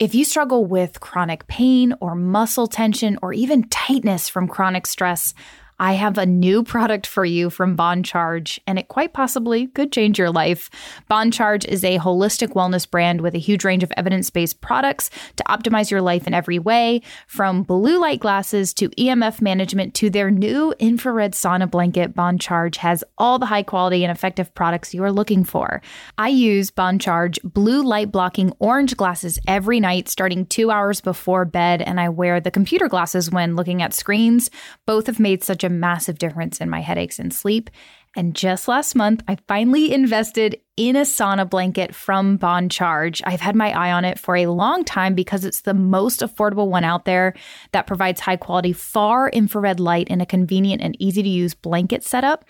[0.00, 5.34] If you struggle with chronic pain or muscle tension or even tightness from chronic stress,
[5.80, 9.90] I have a new product for you from Bon Charge, and it quite possibly could
[9.90, 10.68] change your life.
[11.08, 15.08] Bon Charge is a holistic wellness brand with a huge range of evidence based products
[15.36, 20.10] to optimize your life in every way, from blue light glasses to EMF management to
[20.10, 22.14] their new infrared sauna blanket.
[22.14, 25.80] Bon Charge has all the high quality and effective products you are looking for.
[26.18, 31.46] I use Bon Charge blue light blocking orange glasses every night, starting two hours before
[31.46, 34.50] bed, and I wear the computer glasses when looking at screens.
[34.84, 37.70] Both have made such a massive difference in my headaches and sleep.
[38.16, 43.22] And just last month, I finally invested in a sauna blanket from Bon Charge.
[43.24, 46.68] I've had my eye on it for a long time because it's the most affordable
[46.68, 47.34] one out there
[47.72, 52.02] that provides high quality, far infrared light in a convenient and easy to use blanket
[52.02, 52.44] setup.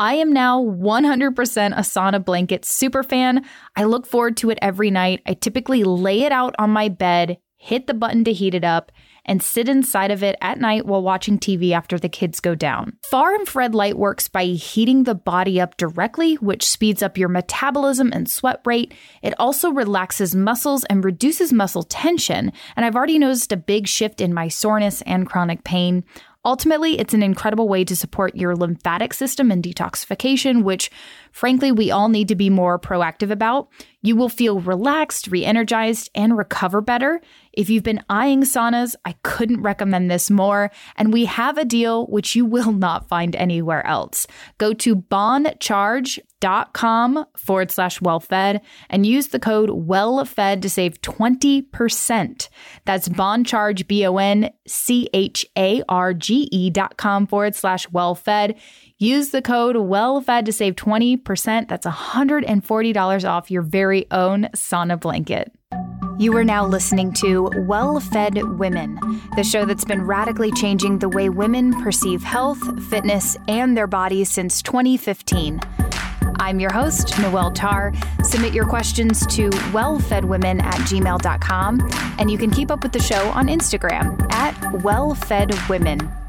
[0.00, 3.44] I am now 100% a sauna blanket super fan.
[3.76, 5.22] I look forward to it every night.
[5.26, 8.92] I typically lay it out on my bed, hit the button to heat it up,
[9.28, 12.94] and sit inside of it at night while watching TV after the kids go down.
[13.04, 18.10] Far infrared light works by heating the body up directly, which speeds up your metabolism
[18.12, 18.92] and sweat rate.
[19.22, 22.52] It also relaxes muscles and reduces muscle tension.
[22.74, 26.04] And I've already noticed a big shift in my soreness and chronic pain.
[26.44, 30.90] Ultimately, it's an incredible way to support your lymphatic system and detoxification, which
[31.32, 33.68] frankly we all need to be more proactive about.
[34.00, 37.20] You will feel relaxed, re energized, and recover better.
[37.52, 40.70] If you've been eyeing saunas, I couldn't recommend this more.
[40.94, 44.28] And we have a deal which you will not find anywhere else.
[44.58, 52.48] Go to boncharge.com forward slash wellfed and use the code wellfed to save 20%.
[52.84, 57.88] That's boncharge, B O N C H A R G E dot com forward slash
[57.88, 58.56] wellfed.
[59.00, 61.68] Use the code WELLFED to save 20%.
[61.68, 65.52] That's $140 off your very own sauna blanket.
[66.18, 68.98] You are now listening to Well Fed Women,
[69.36, 74.30] the show that's been radically changing the way women perceive health, fitness, and their bodies
[74.30, 75.60] since 2015.
[76.40, 77.92] I'm your host, Noelle Tarr.
[78.24, 83.28] Submit your questions to wellfedwomen at gmail.com, and you can keep up with the show
[83.28, 86.27] on Instagram at wellfedwomen.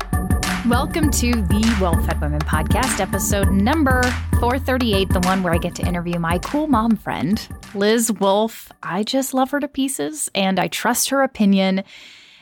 [0.67, 4.03] Welcome to the Well Fed Women podcast, episode number
[4.39, 8.69] 438, the one where I get to interview my cool mom friend, Liz Wolfe.
[8.83, 11.83] I just love her to pieces and I trust her opinion.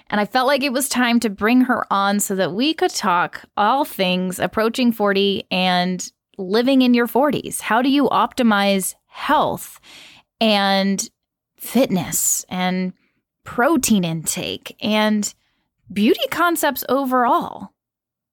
[0.09, 2.89] And I felt like it was time to bring her on so that we could
[2.89, 7.61] talk all things approaching 40 and living in your 40s.
[7.61, 9.79] How do you optimize health
[10.41, 11.07] and
[11.55, 12.93] fitness and
[13.43, 15.33] protein intake and
[15.93, 17.73] beauty concepts overall?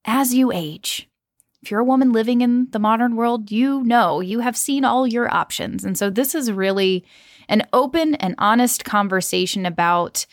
[0.04, 1.08] As you age.
[1.62, 5.06] If you're a woman living in the modern world, you know you have seen all
[5.06, 5.84] your options.
[5.84, 7.04] And so this is really
[7.48, 10.26] an open and honest conversation about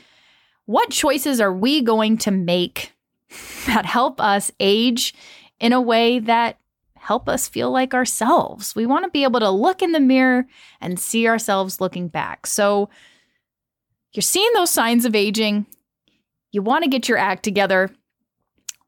[0.65, 2.93] what choices are we going to make
[3.65, 5.13] that help us age
[5.59, 6.57] in a way that
[6.97, 8.75] help us feel like ourselves.
[8.75, 10.45] We want to be able to look in the mirror
[10.79, 12.45] and see ourselves looking back.
[12.45, 12.89] So
[14.13, 15.65] you're seeing those signs of aging.
[16.51, 17.89] You want to get your act together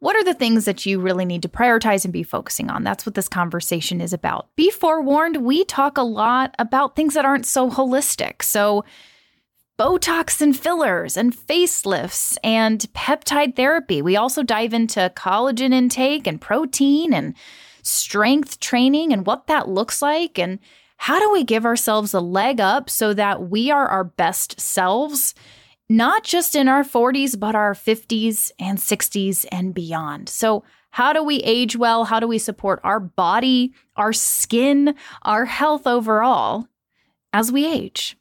[0.04, 2.84] what are the things that you really need to prioritize and be focusing on?
[2.84, 4.54] That's what this conversation is about.
[4.58, 8.44] Be forewarned, we talk a lot about things that aren't so holistic.
[8.44, 8.84] So,
[9.80, 14.02] Botox and fillers and facelifts and peptide therapy.
[14.02, 17.34] We also dive into collagen intake and protein and
[17.82, 20.60] strength training and what that looks like and
[20.98, 25.34] how do we give ourselves a leg up so that we are our best selves
[25.90, 30.30] not just in our 40s, but our 50s and 60s and beyond.
[30.30, 32.06] So, how do we age well?
[32.06, 34.94] How do we support our body, our skin,
[35.24, 36.68] our health overall
[37.34, 38.16] as we age?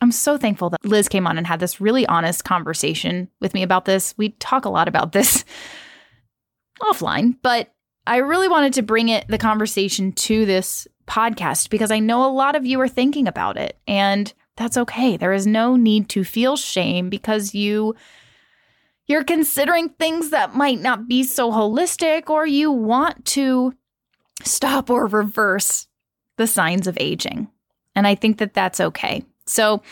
[0.00, 3.62] I'm so thankful that Liz came on and had this really honest conversation with me
[3.62, 4.14] about this.
[4.16, 5.44] We talk a lot about this
[6.82, 7.74] offline, but
[8.06, 12.32] I really wanted to bring it the conversation to this podcast because I know a
[12.32, 15.16] lot of you are thinking about it and that's okay.
[15.16, 17.94] There is no need to feel shame because you
[19.06, 23.72] you're considering things that might not be so holistic or you want to
[24.42, 25.86] stop or reverse
[26.36, 27.48] the signs of aging.
[27.94, 29.24] And I think that that's okay.
[29.46, 29.82] So,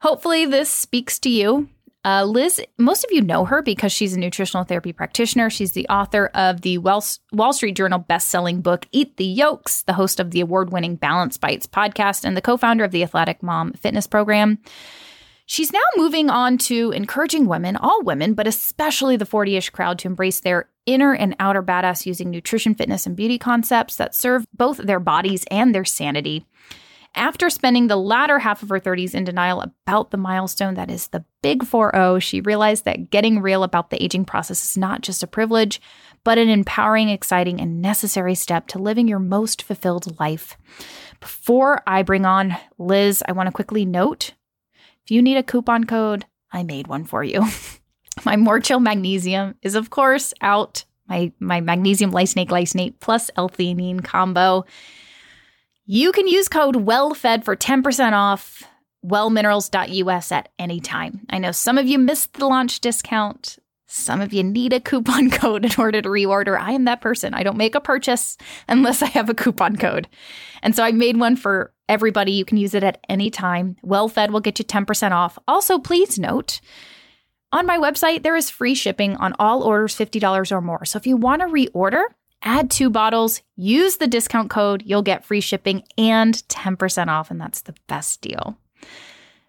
[0.00, 1.68] hopefully this speaks to you
[2.04, 5.48] uh, Liz, most of you know her because she's a nutritional therapy practitioner.
[5.48, 10.20] She's the author of the Wall Street Journal best-selling book Eat the Yolks, the host
[10.20, 14.58] of the award-winning Balanced Bites podcast, and the co-founder of the Athletic Mom Fitness Program.
[15.46, 20.08] She's now moving on to encouraging women, all women, but especially the 40ish crowd, to
[20.08, 24.78] embrace their inner and outer badass using nutrition, fitness, and beauty concepts that serve both
[24.78, 26.46] their bodies and their sanity.
[27.16, 31.08] After spending the latter half of her 30s in denial about the milestone that is
[31.08, 35.22] the big 4 she realized that getting real about the aging process is not just
[35.22, 35.80] a privilege,
[36.24, 40.56] but an empowering, exciting, and necessary step to living your most fulfilled life.
[41.20, 44.34] Before I bring on Liz, I want to quickly note
[45.04, 47.44] if you need a coupon code, I made one for you.
[48.24, 50.84] my More Chill Magnesium is, of course, out.
[51.06, 54.64] My, my magnesium lysinate glycinate plus L-theanine combo.
[55.86, 58.62] You can use code WELLFED for 10% off
[59.04, 61.26] wellminerals.us at any time.
[61.28, 63.58] I know some of you missed the launch discount.
[63.86, 66.58] Some of you need a coupon code in order to reorder.
[66.58, 67.34] I am that person.
[67.34, 70.08] I don't make a purchase unless I have a coupon code.
[70.62, 72.32] And so I made one for everybody.
[72.32, 73.76] You can use it at any time.
[73.84, 75.38] WellFed will get you 10% off.
[75.46, 76.62] Also, please note,
[77.52, 80.86] on my website, there is free shipping on all orders $50 or more.
[80.86, 82.04] So if you want to reorder,
[82.44, 87.30] add two bottles, use the discount code, you'll get free shipping and 10% off.
[87.30, 88.56] And that's the best deal.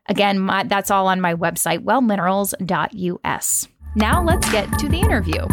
[0.08, 3.68] Again, my, that's all on my website, wellminerals.us.
[3.96, 5.46] Now let's get to the interview.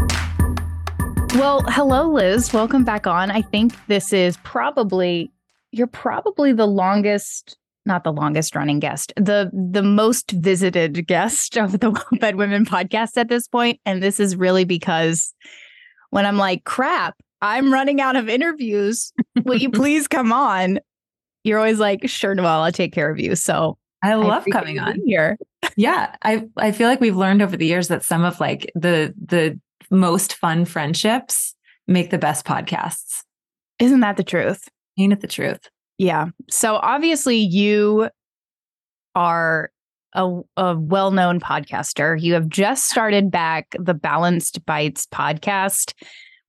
[1.38, 2.52] Well, hello, Liz.
[2.52, 3.30] Welcome back on.
[3.30, 5.32] I think this is probably,
[5.70, 11.80] you're probably the longest not the longest running guest, the the most visited guest of
[11.80, 13.80] the Well Fed Women podcast at this point.
[13.84, 15.34] And this is really because
[16.10, 19.12] when I'm like, crap, I'm running out of interviews.
[19.44, 20.78] Will you please come on?
[21.44, 23.34] You're always like, sure, Noelle, I'll take care of you.
[23.34, 25.36] So I love I coming on here.
[25.76, 26.14] yeah.
[26.22, 29.60] I, I feel like we've learned over the years that some of like the the
[29.90, 31.54] most fun friendships
[31.86, 33.22] make the best podcasts.
[33.78, 34.68] Isn't that the truth?
[34.98, 35.68] Ain't it the truth?
[35.98, 36.26] Yeah.
[36.48, 38.08] So obviously you
[39.14, 39.70] are
[40.14, 42.20] a, a well-known podcaster.
[42.20, 45.92] You have just started back the Balanced Bites podcast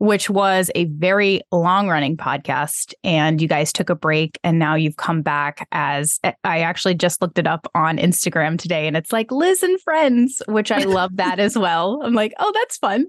[0.04, 2.94] which was a very long running podcast.
[3.06, 7.22] And you guys took a break and now you've come back as I actually just
[7.22, 11.16] looked it up on Instagram today and it's like Liz and Friends, which I love
[11.16, 12.02] that as well.
[12.04, 13.06] I'm like, oh, that's fun.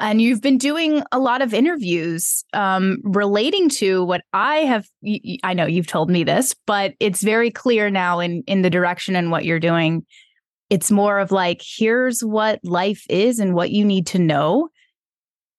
[0.00, 4.88] And you've been doing a lot of interviews um, relating to what I have.
[5.44, 9.14] I know you've told me this, but it's very clear now in in the direction
[9.14, 10.04] and what you're doing.
[10.68, 14.68] It's more of like, here's what life is and what you need to know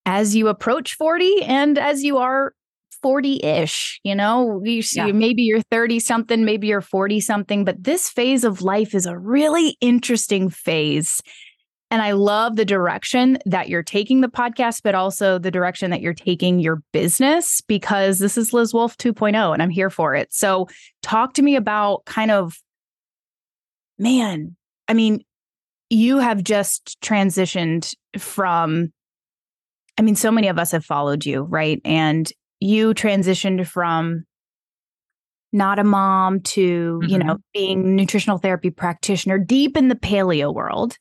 [0.06, 2.54] as you approach 40 and as you are
[3.02, 4.00] 40 ish.
[4.04, 5.12] You know, you see, yeah.
[5.12, 9.18] maybe you're 30 something, maybe you're 40 something, but this phase of life is a
[9.18, 11.22] really interesting phase.
[11.92, 16.02] And I love the direction that you're taking the podcast, but also the direction that
[16.02, 20.32] you're taking your business because this is Liz Wolfe 2.0 and I'm here for it.
[20.32, 20.68] So,
[21.02, 22.56] talk to me about kind of,
[23.98, 24.56] man,
[24.88, 25.24] I mean,
[25.90, 28.94] you have just transitioned from
[30.00, 31.82] I mean, so many of us have followed you, right?
[31.84, 32.32] And
[32.62, 34.24] you transitioned from
[35.52, 37.12] not a mom to, mm-hmm.
[37.12, 40.98] you know, being nutritional therapy practitioner deep in the paleo world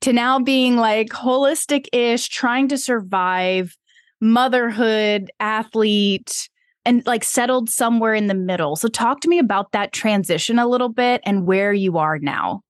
[0.00, 3.76] to now being like holistic ish, trying to survive
[4.20, 6.48] motherhood, athlete,
[6.84, 8.74] and like settled somewhere in the middle.
[8.74, 12.62] So, talk to me about that transition a little bit and where you are now.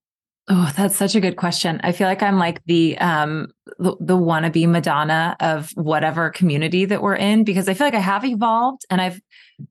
[0.49, 1.81] Oh, that's such a good question.
[1.83, 3.49] I feel like I'm like the um
[3.79, 8.01] the, the wannabe Madonna of whatever community that we're in because I feel like I
[8.01, 9.21] have evolved and I've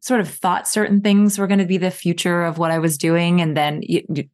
[0.02, 2.98] sort of thought certain things were going to be the future of what I was
[2.98, 3.84] doing and then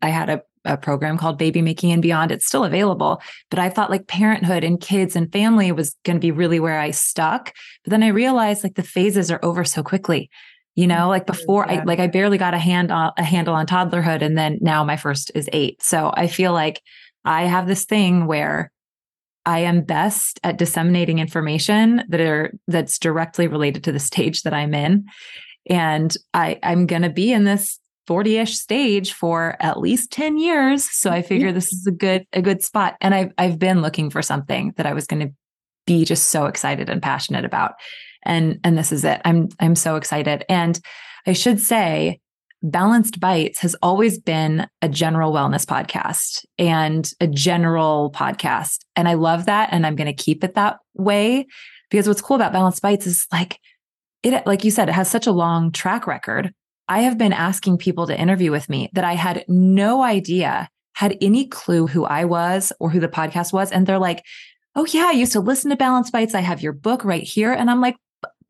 [0.01, 2.31] I had a a program called Baby Making and Beyond.
[2.31, 6.21] It's still available, but I thought like parenthood and kids and family was going to
[6.21, 7.51] be really where I stuck.
[7.83, 10.29] But then I realized like the phases are over so quickly
[10.75, 11.81] you know like mm, before yeah.
[11.81, 14.83] i like i barely got a hand on a handle on toddlerhood and then now
[14.83, 15.81] my first is eight.
[15.83, 16.81] So i feel like
[17.25, 18.71] i have this thing where
[19.45, 24.53] i am best at disseminating information that are that's directly related to the stage that
[24.53, 25.05] i'm in.
[25.69, 30.83] And i i'm going to be in this 40ish stage for at least 10 years.
[30.83, 31.27] So i mm-hmm.
[31.27, 32.95] figure this is a good a good spot.
[33.01, 35.33] And i've i've been looking for something that i was going to
[35.85, 37.73] be just so excited and passionate about
[38.23, 39.21] and and this is it.
[39.25, 40.43] I'm i'm so excited.
[40.49, 40.79] And
[41.25, 42.19] i should say
[42.63, 48.85] balanced bites has always been a general wellness podcast and a general podcast.
[48.95, 51.47] And i love that and i'm going to keep it that way
[51.89, 53.59] because what's cool about balanced bites is like
[54.23, 56.53] it like you said it has such a long track record.
[56.87, 61.17] I have been asking people to interview with me that i had no idea had
[61.21, 63.71] any clue who i was or who the podcast was.
[63.71, 64.23] And they're like
[64.75, 66.35] oh yeah i used to listen to Balanced Bites.
[66.35, 67.51] I have your book right here.
[67.51, 67.97] And i'm like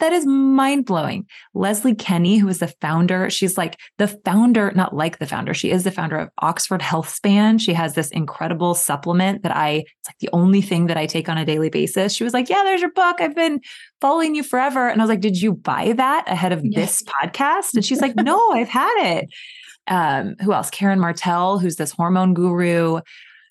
[0.01, 1.25] that is mind blowing.
[1.53, 5.71] Leslie Kenny, who is the founder, she's like the founder, not like the founder, she
[5.71, 7.59] is the founder of Oxford Health Span.
[7.59, 11.29] She has this incredible supplement that I, it's like the only thing that I take
[11.29, 12.13] on a daily basis.
[12.13, 13.21] She was like, Yeah, there's your book.
[13.21, 13.61] I've been
[14.01, 14.89] following you forever.
[14.89, 17.75] And I was like, Did you buy that ahead of this podcast?
[17.75, 19.29] And she's like, No, I've had it.
[19.87, 20.69] Um, who else?
[20.69, 23.01] Karen Martel, who's this hormone guru,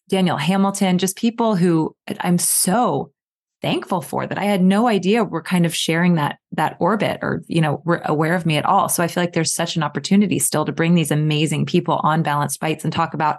[0.09, 3.13] Daniel Hamilton, just people who I'm so
[3.63, 7.43] thankful for that I had no idea were kind of sharing that that orbit or
[7.47, 8.89] you know were aware of me at all.
[8.89, 12.23] So I feel like there's such an opportunity still to bring these amazing people on
[12.23, 13.39] balanced bites and talk about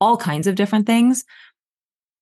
[0.00, 1.24] all kinds of different things.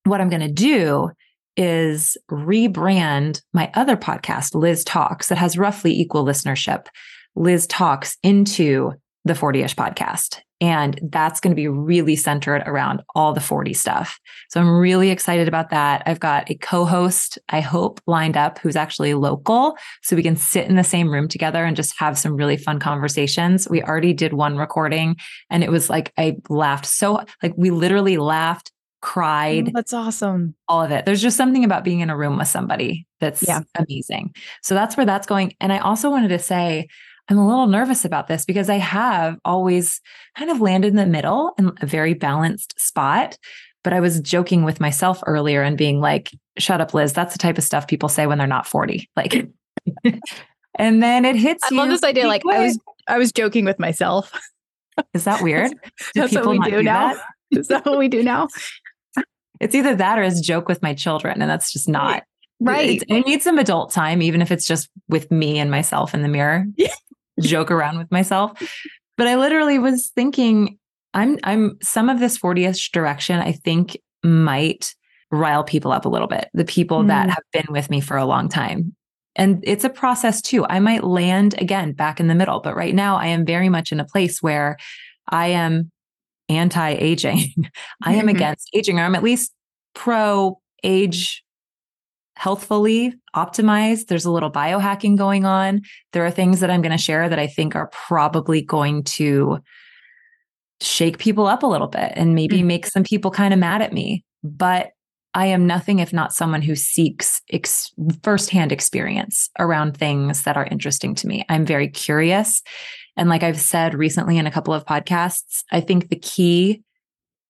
[0.04, 1.10] What I'm going to do
[1.56, 6.86] is rebrand my other podcast, Liz Talks, that has roughly equal listenership.
[7.34, 8.92] Liz Talks into
[9.24, 10.40] the 40 ish podcast.
[10.60, 14.18] And that's going to be really centered around all the 40 stuff.
[14.48, 16.02] So I'm really excited about that.
[16.04, 19.76] I've got a co host, I hope, lined up who's actually local.
[20.02, 22.80] So we can sit in the same room together and just have some really fun
[22.80, 23.68] conversations.
[23.68, 25.16] We already did one recording
[25.48, 29.68] and it was like, I laughed so, like, we literally laughed, cried.
[29.68, 30.54] Oh, that's awesome.
[30.66, 31.04] All of it.
[31.04, 33.60] There's just something about being in a room with somebody that's yeah.
[33.76, 34.34] amazing.
[34.62, 35.54] So that's where that's going.
[35.60, 36.88] And I also wanted to say,
[37.28, 40.00] I'm a little nervous about this because I have always
[40.36, 43.36] kind of landed in the middle in a very balanced spot.
[43.84, 47.12] But I was joking with myself earlier and being like, shut up, Liz.
[47.12, 49.08] That's the type of stuff people say when they're not 40.
[49.16, 49.48] Like,
[50.74, 52.26] and then it hits I love this idea.
[52.26, 54.32] Like I was, I was joking with myself.
[55.14, 55.70] Is that weird?
[56.14, 57.14] Do That's what we do, do now.
[57.14, 57.24] That?
[57.58, 58.48] Is that what we do now?
[59.60, 61.40] It's either that or it's joke with my children.
[61.40, 62.22] And that's just not
[62.60, 63.02] right.
[63.10, 66.28] I need some adult time, even if it's just with me and myself in the
[66.28, 66.66] mirror
[67.40, 68.60] joke around with myself.
[69.16, 70.78] But I literally was thinking,
[71.14, 74.94] I'm I'm some of this 40ish direction, I think might
[75.30, 76.48] rile people up a little bit.
[76.54, 77.08] The people mm.
[77.08, 78.94] that have been with me for a long time.
[79.36, 80.66] And it's a process too.
[80.66, 83.92] I might land again back in the middle, but right now I am very much
[83.92, 84.76] in a place where
[85.28, 85.92] I am
[86.48, 87.54] anti aging.
[88.02, 88.28] I am mm-hmm.
[88.30, 89.52] against aging, or I'm at least
[89.94, 91.44] pro age
[92.38, 94.06] healthfully optimized.
[94.06, 95.82] There's a little biohacking going on.
[96.12, 99.58] There are things that I'm going to share that I think are probably going to
[100.80, 102.68] shake people up a little bit and maybe mm-hmm.
[102.68, 104.24] make some people kind of mad at me.
[104.44, 104.92] But
[105.34, 107.92] I am nothing if not someone who seeks ex-
[108.22, 111.44] firsthand experience around things that are interesting to me.
[111.48, 112.62] I'm very curious.
[113.16, 116.84] And like I've said recently in a couple of podcasts, I think the key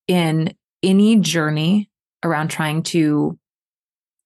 [0.07, 1.91] in any journey
[2.23, 3.38] around trying to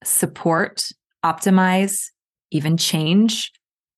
[0.04, 0.88] support,
[1.24, 2.06] optimize,
[2.52, 3.52] even change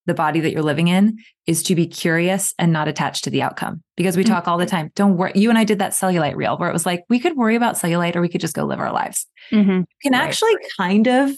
[0.06, 3.42] the body that you're living in is to be curious and not attached to the
[3.42, 3.82] outcome.
[3.98, 4.34] Because we mm-hmm.
[4.34, 4.92] talk all the time.
[4.96, 5.32] Don't worry.
[5.36, 7.76] You and I did that cellulite reel where it was like, we could worry about
[7.76, 9.26] cellulite or we could just go live our lives.
[9.52, 9.72] Mm-hmm.
[9.72, 10.22] You can right.
[10.22, 11.32] actually kind of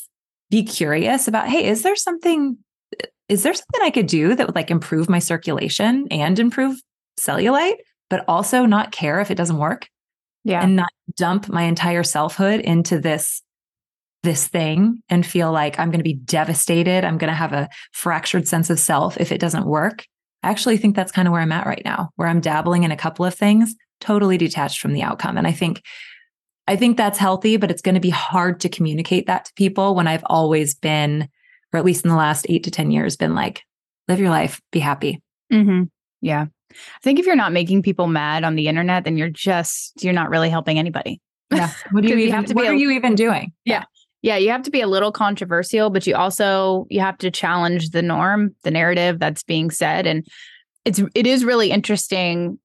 [0.49, 2.57] be curious about, hey, is there something,
[3.29, 6.77] is there something I could do that would like improve my circulation and improve
[7.19, 7.77] cellulite,
[8.09, 9.87] but also not care if it doesn't work?
[10.43, 10.63] Yeah.
[10.63, 13.41] And not dump my entire selfhood into this
[14.23, 17.05] this thing and feel like I'm going to be devastated.
[17.05, 20.05] I'm going to have a fractured sense of self if it doesn't work.
[20.43, 22.91] I actually think that's kind of where I'm at right now, where I'm dabbling in
[22.91, 25.37] a couple of things, totally detached from the outcome.
[25.37, 25.81] And I think
[26.69, 29.95] I think that's healthy, but it's going to be hard to communicate that to people
[29.95, 31.29] when I've always been,
[31.71, 33.63] or at least in the last eight to 10 years, been like,
[34.09, 35.21] live your life, be happy.
[35.51, 35.83] Mm-hmm.
[36.19, 36.47] Yeah.
[36.71, 40.11] I think if you're not making people mad on the internet, then you're just, you're
[40.11, 41.21] not really helping anybody.
[41.53, 41.71] Yeah.
[41.91, 43.53] What do you, even, you have to what be, are you even doing?
[43.63, 43.85] Yeah
[44.21, 47.89] yeah you have to be a little controversial but you also you have to challenge
[47.89, 50.25] the norm the narrative that's being said and
[50.85, 52.57] it's it is really interesting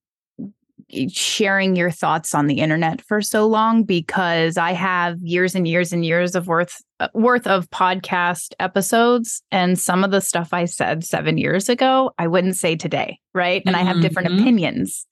[1.09, 5.93] sharing your thoughts on the internet for so long because I have years and years
[5.93, 10.67] and years of worth uh, worth of podcast episodes and some of the stuff I
[10.67, 13.87] said 7 years ago I wouldn't say today right and mm-hmm.
[13.87, 14.41] I have different mm-hmm.
[14.41, 15.07] opinions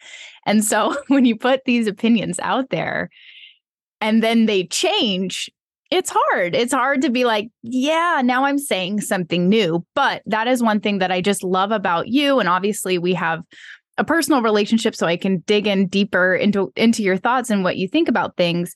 [0.45, 3.09] and so when you put these opinions out there
[4.01, 5.51] and then they change
[5.91, 6.55] it's hard.
[6.55, 9.85] It's hard to be like, yeah, now I'm saying something new.
[9.95, 12.39] But that is one thing that I just love about you.
[12.39, 13.43] And obviously, we have
[13.99, 17.77] a personal relationship, so I can dig in deeper into into your thoughts and what
[17.77, 18.75] you think about things.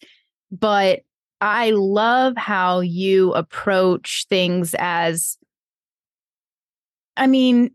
[0.50, 1.00] But
[1.40, 5.36] I love how you approach things as,
[7.16, 7.70] I mean,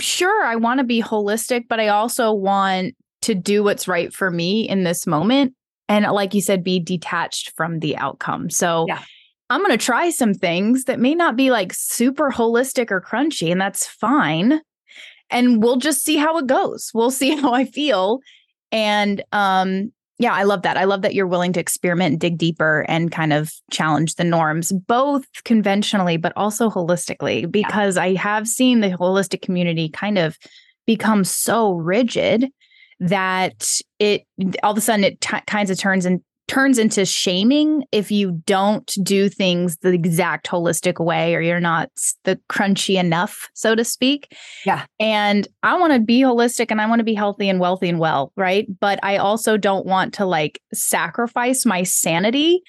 [0.00, 4.30] sure, I want to be holistic, but I also want to do what's right for
[4.30, 5.54] me in this moment
[5.92, 9.02] and like you said be detached from the outcome so yeah.
[9.50, 13.52] i'm going to try some things that may not be like super holistic or crunchy
[13.52, 14.60] and that's fine
[15.30, 18.20] and we'll just see how it goes we'll see how i feel
[18.70, 20.76] and um Yeah, I love that.
[20.76, 24.24] I love that you're willing to experiment and dig deeper and kind of challenge the
[24.24, 28.04] norms, both conventionally, but also holistically, because yeah.
[28.04, 30.38] I have seen the holistic community kind of
[30.86, 32.46] become so rigid
[33.02, 33.68] that
[33.98, 34.22] it
[34.62, 38.42] all of a sudden it t- kinds of turns and turns into shaming if you
[38.46, 41.88] don't do things the exact holistic way or you're not
[42.24, 44.36] the crunchy enough, so to speak.
[44.66, 44.84] Yeah.
[45.00, 47.98] And I want to be holistic and I want to be healthy and wealthy and
[47.98, 48.66] well, right?
[48.80, 52.62] But I also don't want to like sacrifice my sanity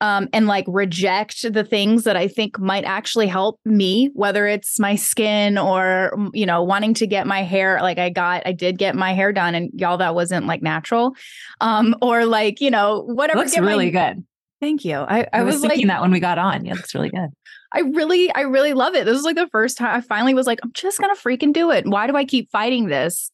[0.00, 4.78] um, and like reject the things that I think might actually help me, whether it's
[4.78, 7.78] my skin or, you know, wanting to get my hair.
[7.82, 11.14] Like I got, I did get my hair done and y'all, that wasn't like natural.
[11.60, 13.40] Um, or like, you know, whatever.
[13.40, 14.24] Looks really my, good.
[14.60, 14.96] Thank you.
[14.96, 16.64] I, I, I was, was thinking like, that when we got on.
[16.64, 17.28] Yeah, looks really good.
[17.72, 19.04] I really, I really love it.
[19.04, 21.70] This was like the first time I finally was like, I'm just gonna freaking do
[21.70, 21.86] it.
[21.86, 23.30] Why do I keep fighting this?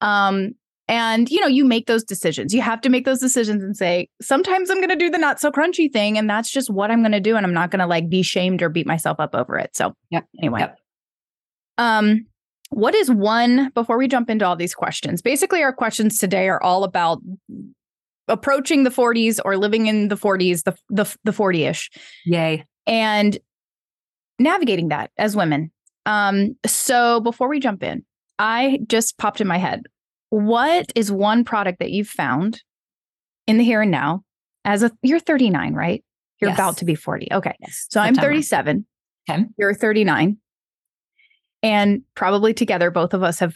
[0.00, 0.52] Um,
[0.86, 2.52] and, you know, you make those decisions.
[2.52, 5.40] You have to make those decisions and say, sometimes I'm going to do the not
[5.40, 6.18] so crunchy thing.
[6.18, 7.36] And that's just what I'm going to do.
[7.36, 9.74] And I'm not going to like be shamed or beat myself up over it.
[9.74, 10.20] So, yeah.
[10.38, 10.60] Anyway.
[10.60, 10.78] Yep.
[11.78, 12.26] Um,
[12.68, 15.22] what is one before we jump into all these questions?
[15.22, 17.22] Basically, our questions today are all about
[18.28, 21.88] approaching the 40s or living in the 40s, the the the 40ish.
[22.26, 22.64] Yay.
[22.86, 23.38] And
[24.38, 25.70] navigating that as women.
[26.04, 28.04] Um, so before we jump in,
[28.38, 29.82] I just popped in my head
[30.34, 32.60] what is one product that you've found
[33.46, 34.24] in the here and now
[34.64, 36.04] as a you're 39, right?
[36.40, 36.58] You're yes.
[36.58, 37.28] about to be 40.
[37.30, 37.54] Okay.
[37.60, 37.86] Yes.
[37.88, 38.20] So September.
[38.20, 38.86] I'm 37.
[39.30, 39.44] Okay.
[39.56, 40.38] You're 39.
[41.62, 43.54] And probably together, both of us have.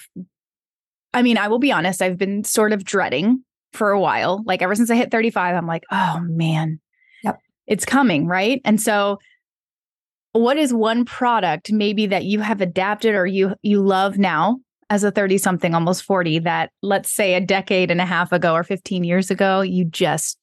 [1.12, 3.42] I mean, I will be honest, I've been sort of dreading
[3.72, 4.44] for a while.
[4.46, 6.78] Like ever since I hit 35, I'm like, oh man,
[7.24, 7.40] yep.
[7.66, 8.28] it's coming.
[8.28, 8.60] Right.
[8.64, 9.18] And so
[10.30, 15.04] what is one product maybe that you have adapted or you you love now as
[15.04, 18.64] a 30 something, almost 40, that let's say a decade and a half ago or
[18.64, 20.38] 15 years ago, you just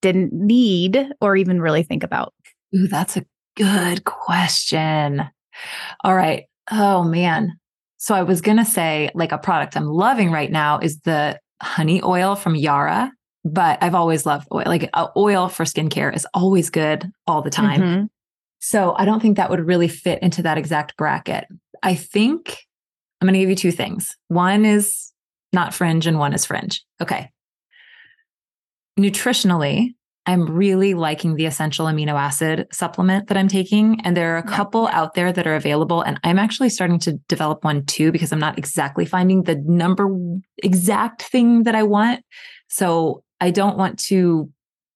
[0.00, 2.32] didn't need or even really think about?
[2.74, 3.24] Ooh, that's a
[3.56, 5.22] good question.
[6.02, 6.44] All right.
[6.70, 7.58] Oh, man.
[7.98, 11.38] So I was going to say, like, a product I'm loving right now is the
[11.60, 13.12] honey oil from Yara,
[13.44, 14.64] but I've always loved oil.
[14.64, 17.80] Like, uh, oil for skincare is always good all the time.
[17.80, 18.04] Mm-hmm.
[18.60, 21.46] So I don't think that would really fit into that exact bracket.
[21.82, 22.58] I think
[23.20, 24.16] I'm going to give you two things.
[24.28, 25.12] One is
[25.52, 26.84] not fringe and one is fringe.
[27.02, 27.30] Okay.
[28.98, 29.94] Nutritionally,
[30.26, 34.00] I'm really liking the essential amino acid supplement that I'm taking.
[34.02, 34.56] And there are a yeah.
[34.56, 36.02] couple out there that are available.
[36.02, 40.08] And I'm actually starting to develop one too, because I'm not exactly finding the number
[40.62, 42.24] exact thing that I want.
[42.68, 44.50] So I don't want to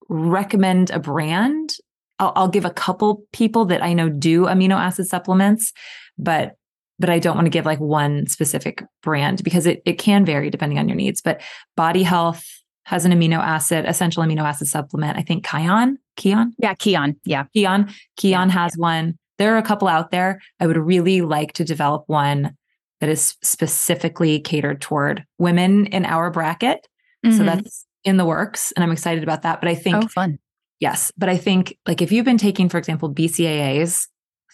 [0.09, 1.75] recommend a brand.
[2.18, 5.72] I'll, I'll give a couple people that I know do amino acid supplements,
[6.18, 6.57] but
[6.98, 10.50] but I don't want to give like one specific brand because it, it can vary
[10.50, 11.20] depending on your needs.
[11.20, 11.40] But
[11.76, 12.44] Body Health
[12.85, 15.18] has an amino acid, essential amino acid supplement.
[15.18, 16.50] I think Kion, Kion?
[16.59, 17.16] Yeah, Kion.
[17.24, 17.44] Yeah.
[17.57, 17.88] Kion.
[18.18, 18.83] Kion yeah, has yeah.
[18.83, 19.18] one.
[19.38, 20.40] There are a couple out there.
[20.61, 22.57] I would really like to develop one
[23.00, 26.87] that is specifically catered toward women in our bracket.
[27.24, 27.37] Mm-hmm.
[27.37, 28.72] So that's in the works.
[28.72, 29.61] And I'm excited about that.
[29.61, 30.38] But I think Oh, fun.
[30.80, 31.11] Yes.
[31.16, 34.07] But I think like if you've been taking, for example, BCAAs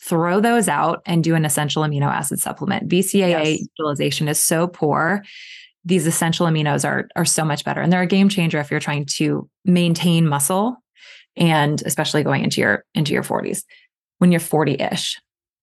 [0.03, 2.89] throw those out and do an essential amino acid supplement.
[2.89, 3.69] BCAA yes.
[3.79, 5.23] utilization is so poor.
[5.85, 8.81] These essential aminos are are so much better, and they're a game changer if you're
[8.81, 10.77] trying to maintain muscle,
[11.37, 13.65] and especially going into your into your 40s
[14.19, 15.19] when you're 40-ish.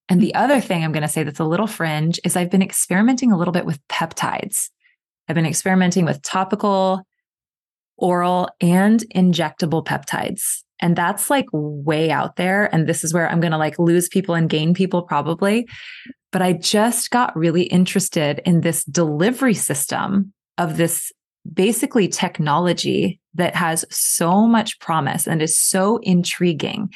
[0.10, 2.62] And the other thing I'm going to say that's a little fringe is I've been
[2.62, 4.70] experimenting a little bit with peptides.
[5.28, 7.04] I've been experimenting with topical,
[7.98, 10.64] oral, and injectable peptides.
[10.82, 12.74] And that's like way out there.
[12.74, 15.68] And this is where I'm going to like lose people and gain people probably.
[16.32, 21.12] But I just got really interested in this delivery system of this
[21.52, 26.94] basically technology that has so much promise and is so intriguing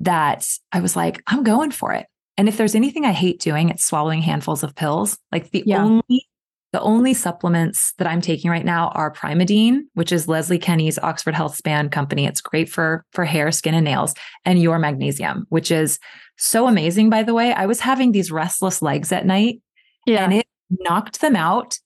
[0.00, 2.06] that I was like, I'm going for it.
[2.36, 5.18] And if there's anything I hate doing, it's swallowing handfuls of pills.
[5.30, 5.84] Like the yeah.
[5.84, 6.26] only
[6.74, 11.32] the only supplements that I'm taking right now are Primeadine, which is Leslie Kenny's Oxford
[11.32, 12.26] Health Span company.
[12.26, 14.12] It's great for for hair, skin, and nails,
[14.44, 16.00] and Your Magnesium, which is
[16.36, 17.10] so amazing.
[17.10, 19.60] By the way, I was having these restless legs at night,
[20.04, 20.24] yeah.
[20.24, 21.78] and it knocked them out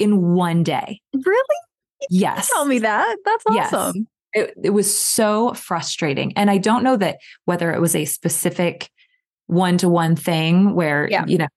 [0.00, 1.00] in one day.
[1.14, 1.60] Really?
[2.10, 2.50] Yes.
[2.52, 3.18] Tell me that.
[3.24, 4.08] That's awesome.
[4.34, 4.48] Yes.
[4.48, 8.90] It, it was so frustrating, and I don't know that whether it was a specific
[9.46, 11.24] one to one thing where yeah.
[11.26, 11.48] you know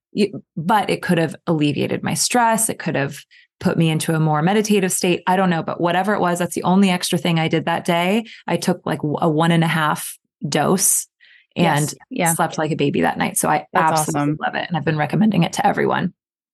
[0.58, 2.70] but it could have alleviated my stress.
[2.70, 3.24] It could have
[3.60, 5.22] put me into a more meditative state.
[5.28, 7.86] I don't know, but whatever it was, that's the only extra thing I did that
[7.86, 8.26] day.
[8.48, 11.08] I took like a one and a half dose
[11.56, 11.96] and yes.
[12.10, 12.34] yeah.
[12.34, 13.38] slept like a baby that night.
[13.38, 14.38] So I that's absolutely awesome.
[14.42, 14.68] love it.
[14.68, 16.14] And I've been recommending it to everyone.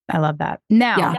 [0.09, 0.61] I love that.
[0.69, 1.15] Now, yeah.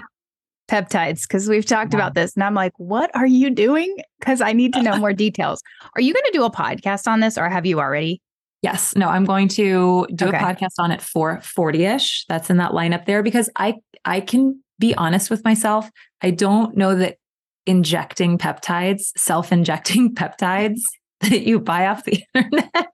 [0.68, 1.98] peptides because we've talked yeah.
[1.98, 3.96] about this and I'm like, what are you doing?
[4.18, 5.62] Because I need to know more details.
[5.94, 8.20] Are you going to do a podcast on this or have you already?
[8.62, 8.96] Yes.
[8.96, 10.36] No, I'm going to do okay.
[10.36, 12.24] a podcast on it for 40ish.
[12.28, 15.90] That's in that lineup there because I I can be honest with myself.
[16.22, 17.18] I don't know that
[17.66, 20.80] injecting peptides, self-injecting peptides
[21.20, 22.92] that you buy off the internet.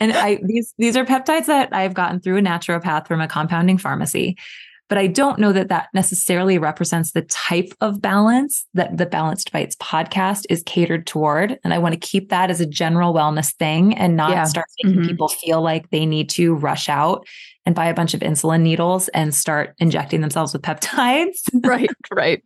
[0.00, 3.78] and I these these are peptides that I've gotten through a naturopath from a compounding
[3.78, 4.36] pharmacy.
[4.88, 9.50] But I don't know that that necessarily represents the type of balance that the Balanced
[9.50, 11.58] Bites podcast is catered toward.
[11.64, 14.44] And I want to keep that as a general wellness thing and not yeah.
[14.44, 15.08] start making mm-hmm.
[15.08, 17.26] people feel like they need to rush out
[17.64, 21.40] and buy a bunch of insulin needles and start injecting themselves with peptides.
[21.64, 22.42] right, right.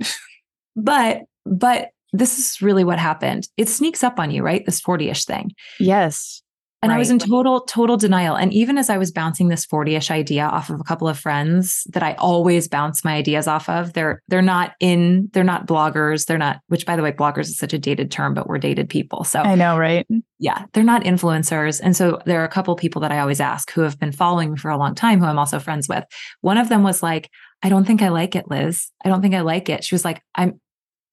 [0.77, 3.49] but, but this is really what happened.
[3.57, 4.65] It sneaks up on you, right?
[4.65, 5.53] This 40 ish thing.
[5.81, 6.43] Yes.
[6.81, 6.97] And right.
[6.97, 8.37] I was in total, total denial.
[8.37, 11.83] And even as I was bouncing this 40-ish idea off of a couple of friends
[11.91, 16.27] that I always bounce my ideas off of, they're they're not in, they're not bloggers.
[16.27, 18.89] They're not, which by the way, bloggers is such a dated term, but we're dated
[18.89, 19.25] people.
[19.25, 20.07] So I know, right?
[20.39, 20.67] Yeah.
[20.73, 21.81] They're not influencers.
[21.83, 24.53] And so there are a couple people that I always ask who have been following
[24.53, 26.05] me for a long time, who I'm also friends with.
[26.43, 27.29] One of them was like,
[27.61, 28.89] I don't think I like it, Liz.
[29.05, 29.83] I don't think I like it.
[29.83, 30.61] She was like, I'm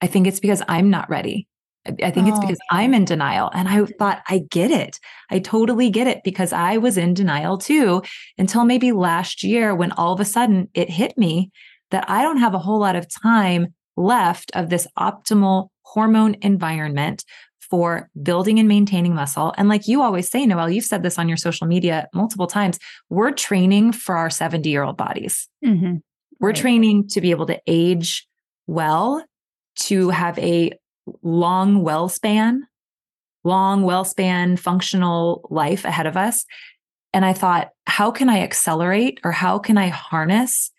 [0.02, 1.48] I think it's because I'm not ready.
[2.02, 3.52] I think oh, it's because I'm in denial.
[3.54, 5.00] And I thought, I get it.
[5.30, 8.02] I totally get it because I was in denial too
[8.38, 11.52] until maybe last year when all of a sudden it hit me
[11.92, 17.24] that I don't have a whole lot of time left of this optimal hormone environment
[17.70, 19.54] for building and maintaining muscle.
[19.58, 22.80] And like you always say, Noelle, you've said this on your social media multiple times,
[23.10, 25.48] we're training for our 70 year old bodies.
[25.66, 25.96] Mm-hmm.
[26.40, 26.56] We're right.
[26.56, 28.28] training to be able to age
[28.68, 29.24] well,
[29.78, 30.72] to have a
[31.22, 32.68] long well span,
[33.44, 36.46] long well span functional life ahead of us.
[37.14, 40.72] And I thought, how can I accelerate or how can I harness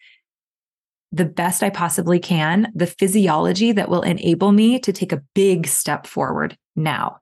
[1.12, 5.66] the best I possibly can, the physiology that will enable me to take a big
[5.66, 7.20] step forward now?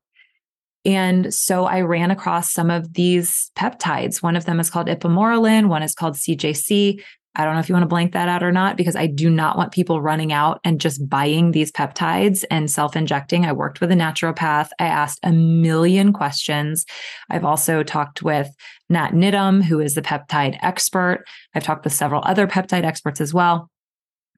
[0.85, 4.23] And so I ran across some of these peptides.
[4.23, 7.03] One of them is called ipamorelin, one is called CJC.
[7.37, 9.29] I don't know if you want to blank that out or not, because I do
[9.29, 13.45] not want people running out and just buying these peptides and self injecting.
[13.45, 14.69] I worked with a naturopath.
[14.79, 16.85] I asked a million questions.
[17.31, 18.49] I've also talked with
[18.89, 21.25] Nat Nidham, who is the peptide expert.
[21.55, 23.69] I've talked with several other peptide experts as well.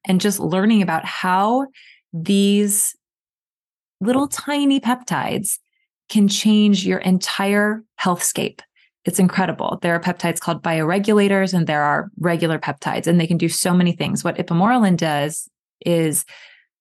[0.07, 1.67] And just learning about how
[2.13, 2.95] these
[4.01, 5.59] little tiny peptides
[6.09, 8.61] can change your entire healthscape
[9.07, 9.79] it's incredible.
[9.83, 13.73] There are peptides called bioregulators and there are regular peptides, and they can do so
[13.73, 14.25] many things.
[14.25, 15.49] What ipamorelin does
[15.81, 16.25] is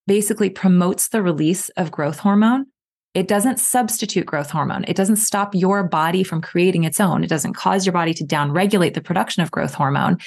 [0.08, 2.66] basically promotes the release of growth hormone.
[3.14, 4.86] It doesn't substitute growth hormone.
[4.88, 7.24] It doesn't stop your body from creating its own.
[7.24, 10.18] It doesn't cause your body to downregulate the production of growth hormone.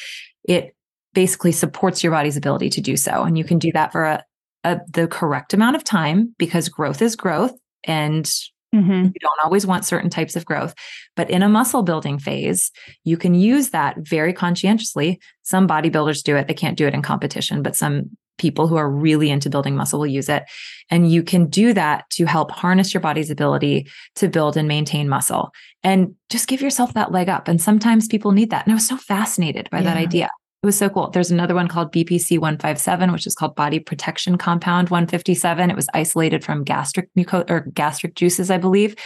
[0.44, 0.74] It
[1.14, 3.24] basically supports your body's ability to do so.
[3.24, 4.24] And you can do that for a,
[4.62, 7.52] a, the correct amount of time because growth is growth
[7.84, 8.30] and
[8.74, 9.04] Mm-hmm.
[9.04, 10.74] You don't always want certain types of growth,
[11.16, 12.70] but in a muscle building phase,
[13.04, 15.20] you can use that very conscientiously.
[15.42, 18.90] Some bodybuilders do it, they can't do it in competition, but some people who are
[18.90, 20.44] really into building muscle will use it.
[20.90, 25.08] And you can do that to help harness your body's ability to build and maintain
[25.08, 25.50] muscle
[25.82, 27.48] and just give yourself that leg up.
[27.48, 28.64] And sometimes people need that.
[28.64, 29.84] And I was so fascinated by yeah.
[29.84, 30.28] that idea.
[30.62, 31.10] It was so cool.
[31.10, 35.70] There's another one called BPC 157, which is called Body Protection Compound 157.
[35.70, 38.96] It was isolated from gastric muco- or gastric juices, I believe.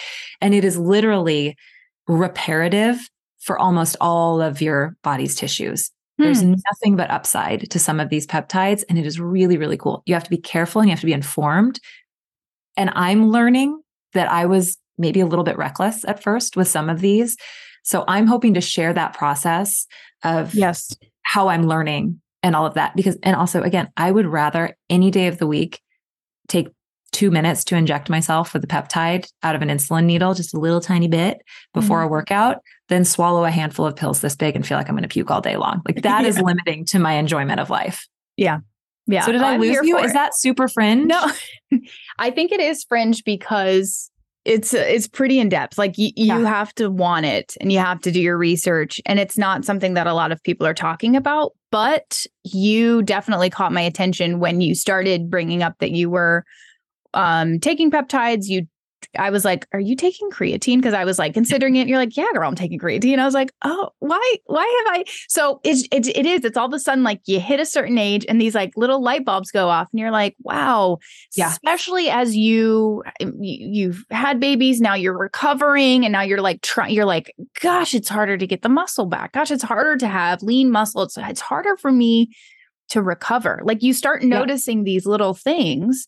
[0.40, 1.54] And it is literally
[2.08, 2.98] reparative
[3.38, 5.90] for almost all of your body's tissues.
[6.16, 6.24] Hmm.
[6.24, 8.82] There's nothing but upside to some of these peptides.
[8.88, 10.02] And it is really, really cool.
[10.06, 11.80] You have to be careful and you have to be informed.
[12.78, 13.78] And I'm learning
[14.14, 17.36] that I was maybe a little bit reckless at first with some of these.
[17.82, 19.86] So I'm hoping to share that process
[20.24, 22.94] of yes how I'm learning and all of that.
[22.96, 25.80] Because, and also, again, I would rather any day of the week
[26.48, 26.68] take
[27.12, 30.58] two minutes to inject myself with a peptide out of an insulin needle, just a
[30.58, 31.42] little tiny bit
[31.74, 32.06] before mm-hmm.
[32.06, 32.58] a workout,
[32.88, 35.30] than swallow a handful of pills this big and feel like I'm going to puke
[35.30, 35.82] all day long.
[35.86, 36.28] Like that yeah.
[36.28, 38.08] is limiting to my enjoyment of life.
[38.36, 38.60] Yeah.
[39.06, 39.26] Yeah.
[39.26, 39.98] So did I lose you?
[39.98, 41.06] Is that super fringe?
[41.06, 41.30] No,
[42.18, 44.11] I think it is fringe because
[44.44, 46.40] it's it's pretty in depth like y- you yeah.
[46.40, 49.94] have to want it and you have to do your research and it's not something
[49.94, 54.60] that a lot of people are talking about but you definitely caught my attention when
[54.60, 56.44] you started bringing up that you were
[57.14, 58.66] um, taking peptides you
[59.18, 61.82] I was like, "Are you taking creatine?" Because I was like considering it.
[61.82, 64.36] And you're like, "Yeah, girl, I'm taking creatine." I was like, "Oh, why?
[64.46, 66.44] Why have I?" So it's it's it is.
[66.44, 69.02] It's all of a sudden like you hit a certain age, and these like little
[69.02, 70.98] light bulbs go off, and you're like, "Wow!"
[71.36, 71.48] Yeah.
[71.48, 73.02] Especially as you
[73.40, 76.94] you've had babies, now you're recovering, and now you're like trying.
[76.94, 79.32] You're like, "Gosh, it's harder to get the muscle back.
[79.32, 81.02] Gosh, it's harder to have lean muscle.
[81.02, 82.30] It's it's harder for me."
[82.88, 83.60] to recover.
[83.64, 84.84] Like you start noticing yeah.
[84.84, 86.06] these little things.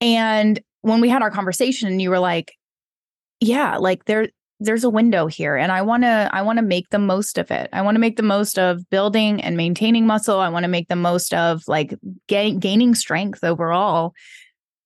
[0.00, 2.52] And when we had our conversation and you were like,
[3.40, 4.28] yeah, like there
[4.60, 7.50] there's a window here and I want to I want to make the most of
[7.50, 7.70] it.
[7.72, 10.38] I want to make the most of building and maintaining muscle.
[10.38, 11.94] I want to make the most of like
[12.28, 14.12] gain, gaining strength overall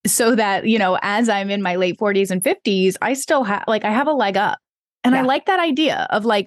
[0.07, 3.65] so that, you know, as I'm in my late 40s and 50s, I still have
[3.67, 4.59] like I have a leg up.
[5.03, 5.23] And yeah.
[5.23, 6.47] I like that idea of like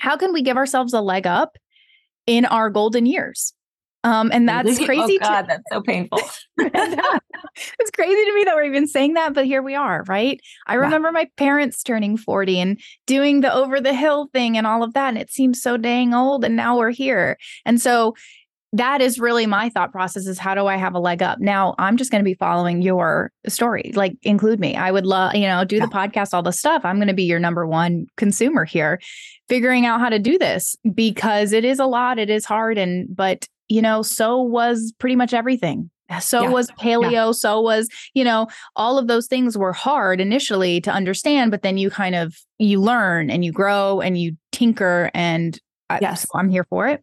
[0.00, 1.58] how can we give ourselves a leg up
[2.26, 3.52] in our golden years?
[4.04, 5.18] Um, and that's crazy.
[5.20, 6.20] Oh God, to- that's so painful.
[6.58, 10.40] it's crazy to me that we're even saying that, but here we are, right?
[10.66, 11.12] I remember yeah.
[11.12, 15.08] my parents turning 40 and doing the over the hill thing and all of that.
[15.08, 16.44] And it seems so dang old.
[16.44, 17.36] And now we're here.
[17.64, 18.14] And so
[18.72, 21.40] that is really my thought process is how do I have a leg up?
[21.40, 23.92] Now I'm just going to be following your story.
[23.94, 24.76] Like include me.
[24.76, 25.86] I would love, you know, do yeah.
[25.86, 26.84] the podcast, all the stuff.
[26.84, 29.00] I'm going to be your number one consumer here,
[29.48, 32.18] figuring out how to do this because it is a lot.
[32.18, 32.76] It is hard.
[32.76, 35.90] And, but, you know, so was pretty much everything.
[36.10, 36.48] Eh, so yeah.
[36.48, 37.10] was paleo.
[37.10, 37.32] Yeah.
[37.32, 41.76] So was, you know, all of those things were hard initially to understand, but then
[41.78, 45.60] you kind of, you learn and you grow and you tinker and
[46.00, 47.02] yes, I, am here for it.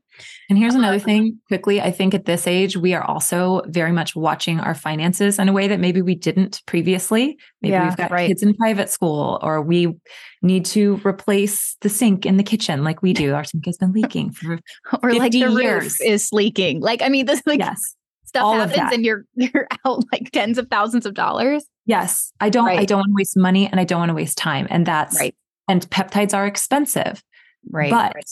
[0.49, 1.81] And here's another um, thing quickly.
[1.81, 5.53] I think at this age, we are also very much watching our finances in a
[5.53, 7.37] way that maybe we didn't previously.
[7.61, 8.27] Maybe yeah, we've got right.
[8.27, 9.95] kids in private school, or we
[10.41, 13.33] need to replace the sink in the kitchen like we do.
[13.33, 14.59] Our sink has been leaking for
[15.03, 15.55] or like the years.
[15.55, 16.81] roof is leaking.
[16.81, 17.95] Like, I mean, this like yes.
[18.25, 21.65] stuff All happens and you're you're out like tens of thousands of dollars.
[21.87, 22.31] Yes.
[22.39, 22.79] I don't right.
[22.79, 24.67] I don't want to waste money and I don't want to waste time.
[24.69, 25.35] And that's right.
[25.67, 27.23] And peptides are expensive.
[27.71, 27.89] Right.
[27.89, 28.25] But right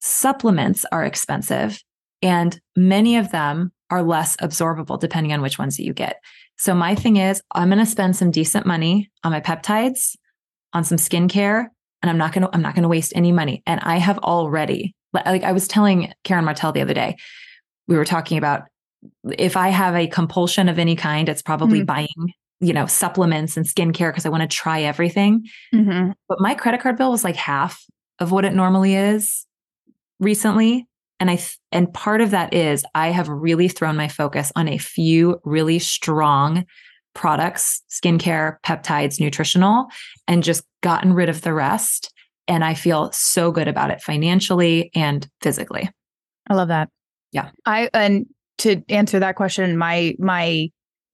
[0.00, 1.82] Supplements are expensive
[2.22, 6.16] and many of them are less absorbable depending on which ones that you get.
[6.58, 10.16] So my thing is I'm going to spend some decent money on my peptides,
[10.72, 11.66] on some skincare,
[12.02, 13.62] and I'm not going to I'm not going to waste any money.
[13.66, 17.16] And I have already like I was telling Karen Martel the other day,
[17.86, 18.64] we were talking about
[19.30, 21.86] if I have a compulsion of any kind, it's probably mm-hmm.
[21.86, 25.46] buying, you know, supplements and skincare because I want to try everything.
[25.72, 26.10] Mm-hmm.
[26.28, 27.84] But my credit card bill was like half
[28.18, 29.46] of what it normally is
[30.20, 30.86] recently
[31.20, 31.38] and i
[31.72, 35.78] and part of that is i have really thrown my focus on a few really
[35.78, 36.64] strong
[37.14, 39.86] products skincare peptides nutritional
[40.26, 42.12] and just gotten rid of the rest
[42.46, 45.90] and i feel so good about it financially and physically.
[46.48, 46.88] I love that.
[47.32, 47.50] Yeah.
[47.66, 48.26] I and
[48.58, 50.70] to answer that question my my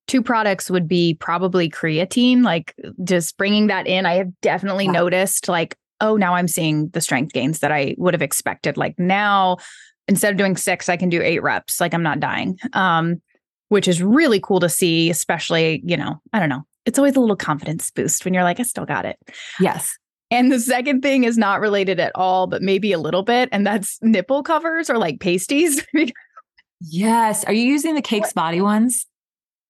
[0.06, 4.06] two products would be probably creatine like just bringing that in.
[4.06, 4.92] I have definitely yeah.
[4.92, 8.76] noticed like oh, now I'm seeing the strength gains that I would have expected.
[8.76, 9.58] Like now,
[10.08, 11.80] instead of doing six, I can do eight reps.
[11.80, 12.58] Like I'm not dying.
[12.72, 13.20] Um,
[13.68, 16.62] which is really cool to see, especially, you know, I don't know.
[16.84, 19.18] It's always a little confidence boost when you're like, I still got it.
[19.58, 19.96] Yes.
[20.30, 23.48] And the second thing is not related at all, but maybe a little bit.
[23.52, 25.84] And that's nipple covers or like pasties.
[26.80, 27.44] yes.
[27.44, 29.06] Are you using the Cakes Body ones?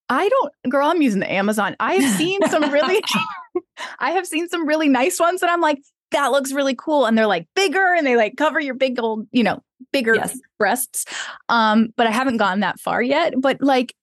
[0.08, 1.76] I don't, girl, I'm using the Amazon.
[1.80, 3.00] I have seen some really,
[3.98, 5.78] I have seen some really nice ones that I'm like,
[6.14, 7.06] that looks really cool.
[7.06, 10.38] And they're like bigger and they like cover your big old, you know, bigger yes.
[10.58, 11.04] breasts.
[11.48, 13.34] Um, but I haven't gone that far yet.
[13.36, 13.94] But like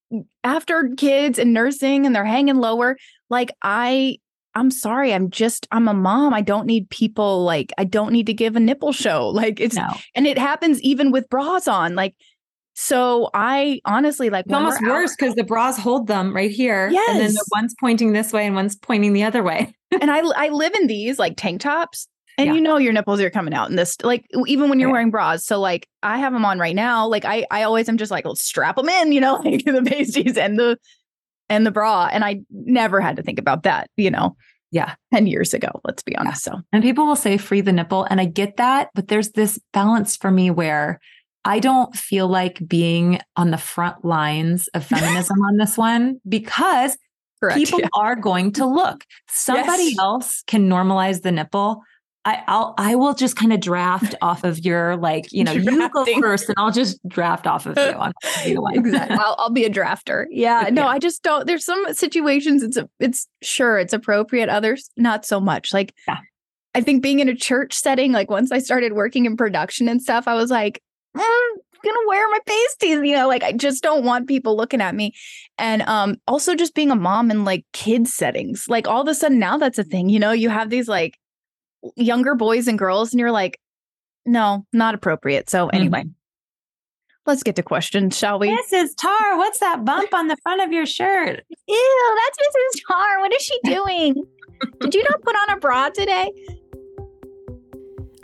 [0.43, 2.97] after kids and nursing and they're hanging lower,
[3.29, 4.17] like I
[4.53, 6.33] I'm sorry, I'm just I'm a mom.
[6.33, 9.29] I don't need people like I don't need to give a nipple show.
[9.41, 9.87] Like it's no.
[10.13, 11.95] and it happens even with bras on.
[11.95, 12.15] Like
[12.73, 16.89] so I honestly like it's almost worse because the bras hold them right here.
[16.89, 17.09] Yes.
[17.09, 19.73] And then the one's pointing this way and one's pointing the other way.
[19.99, 22.07] and I I live in these like tank tops.
[22.37, 22.53] And yeah.
[22.53, 24.93] you know your nipples are coming out in this like even when you're right.
[24.93, 25.45] wearing bras.
[25.45, 27.07] So like I have them on right now.
[27.07, 29.83] Like I I always am just like, let's strap them in, you know, like the
[29.85, 30.77] pasties and the
[31.49, 32.09] and the bra.
[32.11, 34.35] And I never had to think about that, you know.
[34.73, 34.95] Yeah.
[35.13, 36.47] 10 years ago, let's be honest.
[36.47, 36.53] Yeah.
[36.53, 38.05] So and people will say free the nipple.
[38.05, 41.01] And I get that, but there's this balance for me where
[41.43, 46.97] I don't feel like being on the front lines of feminism on this one because
[47.39, 47.87] Correct, people yeah.
[47.95, 49.05] are going to look.
[49.27, 49.99] Somebody yes.
[49.99, 51.83] else can normalize the nipple.
[52.23, 55.81] I, I'll I will just kind of draft off of your like you know Drafting.
[55.81, 58.13] you go first and I'll just draft off of you on
[58.75, 59.17] exactly.
[59.17, 60.25] I'll, I'll be a drafter.
[60.29, 60.87] Yeah, no, yeah.
[60.87, 61.47] I just don't.
[61.47, 64.49] There's some situations it's a, it's sure it's appropriate.
[64.49, 65.73] Others not so much.
[65.73, 66.19] Like yeah.
[66.75, 70.01] I think being in a church setting, like once I started working in production and
[70.01, 70.81] stuff, I was like,
[71.15, 74.95] I'm gonna wear my pasties, you know, like I just don't want people looking at
[74.95, 75.13] me.
[75.57, 79.15] And um also just being a mom in like kids settings, like all of a
[79.15, 81.17] sudden now that's a thing, you know, you have these like
[81.95, 83.59] younger boys and girls, and you're like,
[84.25, 85.49] no, not appropriate.
[85.49, 86.01] So anyway.
[86.01, 86.09] Mm-hmm.
[87.27, 88.49] Let's get to questions, shall we?
[88.49, 88.95] Mrs.
[88.99, 91.43] Tarr, what's that bump on the front of your shirt?
[91.67, 92.81] Ew, that's Mrs.
[92.87, 93.19] Tarr.
[93.19, 94.15] What is she doing?
[94.79, 96.31] Did you not put on a bra today?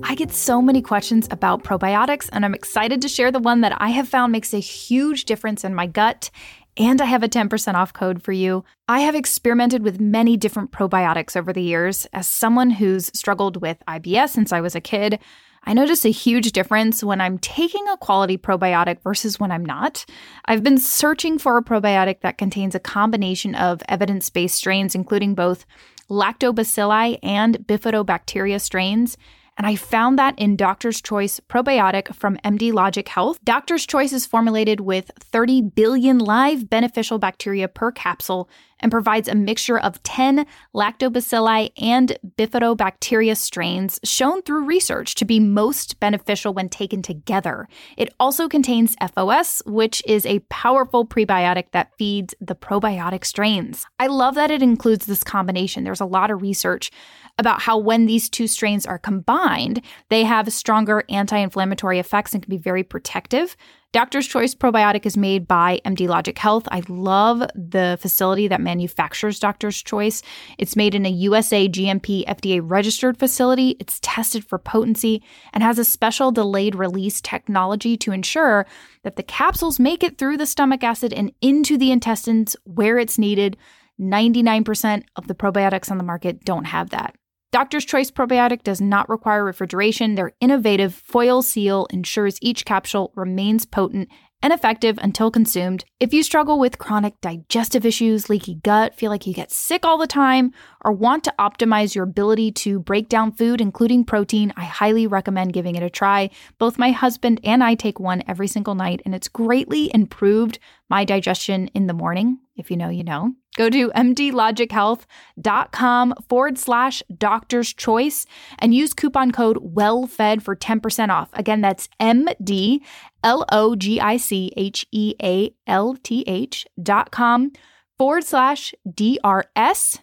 [0.10, 3.76] I get so many questions about probiotics, and I'm excited to share the one that
[3.82, 6.32] I have found makes a huge difference in my gut.
[6.78, 8.64] And I have a 10% off code for you.
[8.88, 12.08] I have experimented with many different probiotics over the years.
[12.14, 15.20] As someone who's struggled with IBS since I was a kid,
[15.66, 20.06] I notice a huge difference when I'm taking a quality probiotic versus when I'm not.
[20.46, 25.36] I've been searching for a probiotic that contains a combination of evidence based strains, including
[25.36, 25.66] both
[26.10, 29.18] lactobacilli and bifidobacteria strains.
[29.58, 33.40] And I found that in Doctor's Choice probiotic from MD Logic Health.
[33.44, 39.36] Doctor's Choice is formulated with 30 billion live beneficial bacteria per capsule and provides a
[39.36, 46.70] mixture of 10 lactobacilli and bifidobacteria strains shown through research to be most beneficial when
[46.70, 47.68] taken together.
[47.98, 53.86] It also contains FOS, which is a powerful prebiotic that feeds the probiotic strains.
[54.00, 55.84] I love that it includes this combination.
[55.84, 56.92] There's a lot of research
[57.38, 62.44] about how when these two strains are combined, they have stronger anti inflammatory effects and
[62.44, 63.56] can be very protective.
[63.94, 66.68] Doctor's Choice Probiotic is made by MD Logic Health.
[66.70, 70.22] I love the facility that manufactures Doctor's Choice.
[70.58, 73.78] It's made in a USA GMP FDA registered facility.
[73.80, 75.24] It's tested for potency
[75.54, 78.68] and has a special delayed release technology to ensure
[79.04, 83.18] that the capsules make it through the stomach acid and into the intestines where it's
[83.18, 83.58] needed.
[84.00, 87.16] 99% of the probiotics on the market don't have that.
[87.52, 90.16] Doctor's Choice Probiotic does not require refrigeration.
[90.16, 94.10] Their innovative foil seal ensures each capsule remains potent
[94.44, 95.86] and effective until consumed.
[96.00, 99.98] If you struggle with chronic digestive issues, leaky gut, feel like you get sick all
[99.98, 100.52] the time,
[100.84, 105.54] or want to optimize your ability to break down food, including protein, I highly recommend
[105.54, 106.30] giving it a try.
[106.60, 111.04] Both my husband and I take one every single night, and it's greatly improved my
[111.04, 112.40] digestion in the morning.
[112.56, 113.34] If you know, you know.
[113.58, 118.26] Go to mdlogichealth.com forward slash doctor's choice
[118.60, 121.30] and use coupon code WELLFED for 10% off.
[121.34, 122.80] Again, that's MD
[123.24, 127.52] L O G I C H E A L T H dot com
[127.98, 130.00] forward slash D R S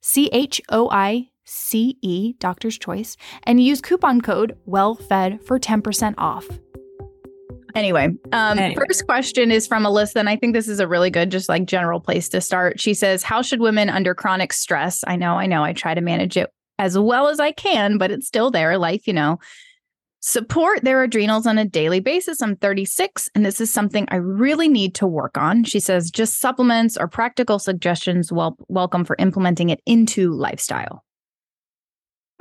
[0.00, 6.14] C H O I C E, Doctor's Choice, and use coupon code WELLFED for 10%
[6.18, 6.46] off.
[7.78, 11.10] Anyway, um, anyway, first question is from Alyssa, and I think this is a really
[11.10, 12.80] good, just like general place to start.
[12.80, 15.04] She says, How should women under chronic stress?
[15.06, 18.10] I know, I know, I try to manage it as well as I can, but
[18.10, 18.76] it's still there.
[18.78, 19.38] Life, you know,
[20.18, 22.42] support their adrenals on a daily basis.
[22.42, 25.62] I'm 36, and this is something I really need to work on.
[25.62, 31.04] She says, Just supplements or practical suggestions, well, welcome for implementing it into lifestyle.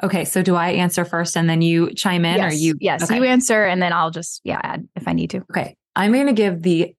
[0.03, 3.03] Okay, so do I answer first and then you chime in yes, or you Yes,
[3.03, 3.15] okay.
[3.15, 5.37] you answer and then I'll just yeah, add if I need to.
[5.51, 5.75] Okay.
[5.95, 6.93] I'm going to give the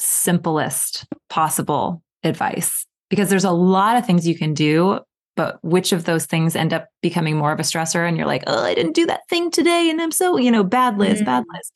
[0.00, 4.98] simplest possible advice because there's a lot of things you can do,
[5.36, 8.42] but which of those things end up becoming more of a stressor and you're like,
[8.48, 11.24] "Oh, I didn't do that thing today and I'm so, you know, bad Liz, mm-hmm.
[11.24, 11.72] bad Liz."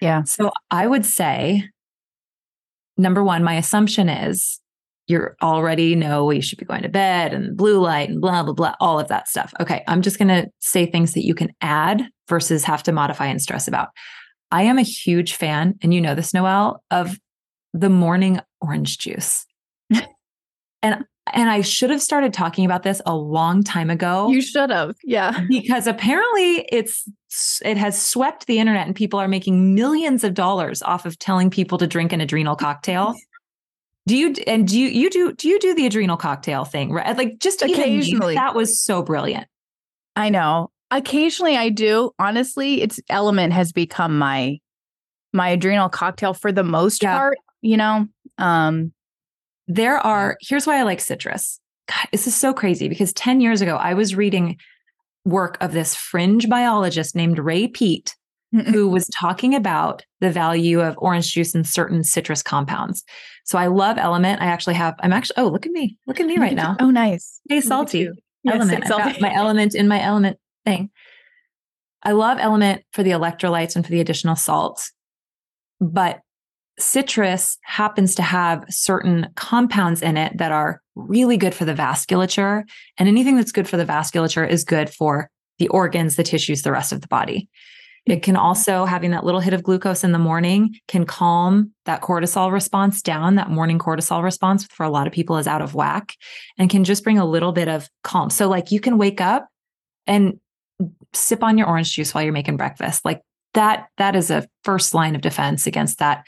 [0.00, 0.22] Yeah.
[0.22, 1.68] So I would say
[2.96, 4.60] number 1, my assumption is
[5.08, 8.52] you already know you should be going to bed and blue light and blah, blah,
[8.52, 9.52] blah, all of that stuff.
[9.58, 9.82] Okay.
[9.88, 13.40] I'm just going to say things that you can add versus have to modify and
[13.40, 13.88] stress about.
[14.50, 17.18] I am a huge fan, and you know this, Noelle of
[17.74, 19.44] the morning orange juice.
[20.82, 24.30] and and I should have started talking about this a long time ago.
[24.30, 24.96] You should have.
[25.04, 25.44] Yeah.
[25.48, 27.06] Because apparently it's
[27.62, 31.50] it has swept the internet and people are making millions of dollars off of telling
[31.50, 33.14] people to drink an adrenal cocktail.
[34.08, 36.90] Do you and do you you do do you do the adrenal cocktail thing?
[36.90, 37.14] Right?
[37.16, 38.34] Like just occasionally.
[38.34, 39.46] that was so brilliant.
[40.16, 40.70] I know.
[40.90, 42.12] Occasionally I do.
[42.18, 44.58] Honestly, it's element has become my
[45.34, 47.18] my adrenal cocktail for the most yeah.
[47.18, 48.08] part, you know.
[48.38, 48.92] Um
[49.66, 51.60] there are here's why I like citrus.
[51.86, 54.56] God, this is so crazy because 10 years ago I was reading
[55.26, 58.16] work of this fringe biologist named Ray Peat
[58.70, 63.04] who was talking about the value of orange juice and certain citrus compounds.
[63.48, 64.42] So I love Element.
[64.42, 65.96] I actually have, I'm actually, oh, look at me.
[66.06, 66.76] Look at me right now.
[66.80, 67.40] Oh, nice.
[67.48, 68.10] Hey, salty.
[68.42, 68.86] Yes, element.
[68.86, 70.90] Got my element in my element thing.
[72.02, 74.90] I love Element for the electrolytes and for the additional salt.
[75.80, 76.20] But
[76.78, 82.64] citrus happens to have certain compounds in it that are really good for the vasculature.
[82.98, 86.70] And anything that's good for the vasculature is good for the organs, the tissues, the
[86.70, 87.48] rest of the body.
[88.08, 92.00] It can also, having that little hit of glucose in the morning, can calm that
[92.00, 93.34] cortisol response down.
[93.34, 96.14] That morning cortisol response for a lot of people is out of whack
[96.56, 98.30] and can just bring a little bit of calm.
[98.30, 99.48] So, like, you can wake up
[100.06, 100.40] and
[101.12, 103.04] sip on your orange juice while you're making breakfast.
[103.04, 103.20] Like,
[103.54, 106.24] that, that is a first line of defense against that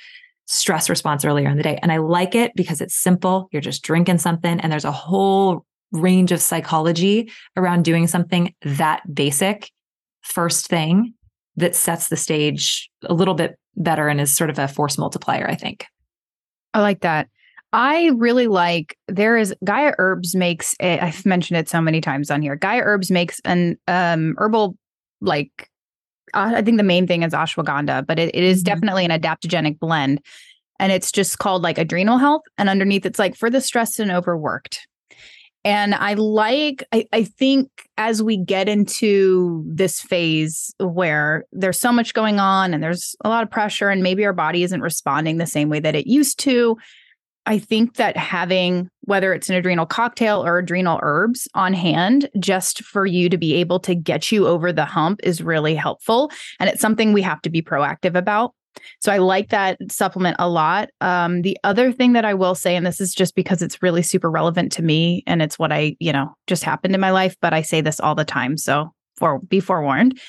[0.46, 1.78] stress response earlier in the day.
[1.80, 3.48] And I like it because it's simple.
[3.52, 9.02] You're just drinking something, and there's a whole range of psychology around doing something that
[9.12, 9.70] basic
[10.22, 11.14] first thing
[11.60, 15.48] that sets the stage a little bit better and is sort of a force multiplier,
[15.48, 15.86] I think.
[16.74, 17.28] I like that.
[17.72, 22.30] I really like there is Gaia Herbs makes i I've mentioned it so many times
[22.30, 22.56] on here.
[22.56, 24.76] Gaia Herbs makes an um herbal
[25.20, 25.70] like
[26.34, 28.74] uh, I think the main thing is ashwagandha, but it, it is mm-hmm.
[28.74, 30.20] definitely an adaptogenic blend.
[30.78, 32.42] And it's just called like adrenal health.
[32.56, 34.86] And underneath it's like for the stressed and overworked.
[35.64, 41.92] And I like, I, I think as we get into this phase where there's so
[41.92, 45.36] much going on and there's a lot of pressure, and maybe our body isn't responding
[45.36, 46.78] the same way that it used to,
[47.46, 52.84] I think that having whether it's an adrenal cocktail or adrenal herbs on hand just
[52.84, 56.30] for you to be able to get you over the hump is really helpful.
[56.60, 58.54] And it's something we have to be proactive about.
[59.00, 60.90] So I like that supplement a lot.
[61.00, 64.02] Um, the other thing that I will say, and this is just because it's really
[64.02, 67.36] super relevant to me and it's what I, you know, just happened in my life,
[67.40, 68.56] but I say this all the time.
[68.56, 70.20] So for be forewarned.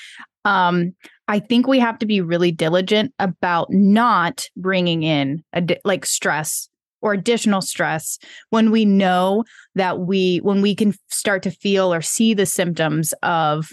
[0.44, 0.94] Um,
[1.28, 6.04] I think we have to be really diligent about not bringing in a di- like
[6.04, 6.68] stress
[7.00, 8.18] or additional stress
[8.50, 13.12] when we know that we when we can start to feel or see the symptoms
[13.22, 13.72] of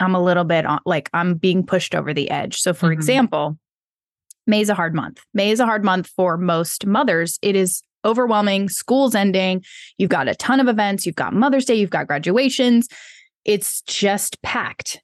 [0.00, 2.58] I'm a little bit on, like I'm being pushed over the edge.
[2.58, 2.94] So for mm-hmm.
[2.94, 3.58] example,
[4.46, 5.20] May is a hard month.
[5.32, 7.38] May is a hard month for most mothers.
[7.42, 8.68] It is overwhelming.
[8.68, 9.64] School's ending.
[9.98, 11.06] You've got a ton of events.
[11.06, 11.74] You've got Mother's Day.
[11.74, 12.88] You've got graduations.
[13.44, 15.00] It's just packed.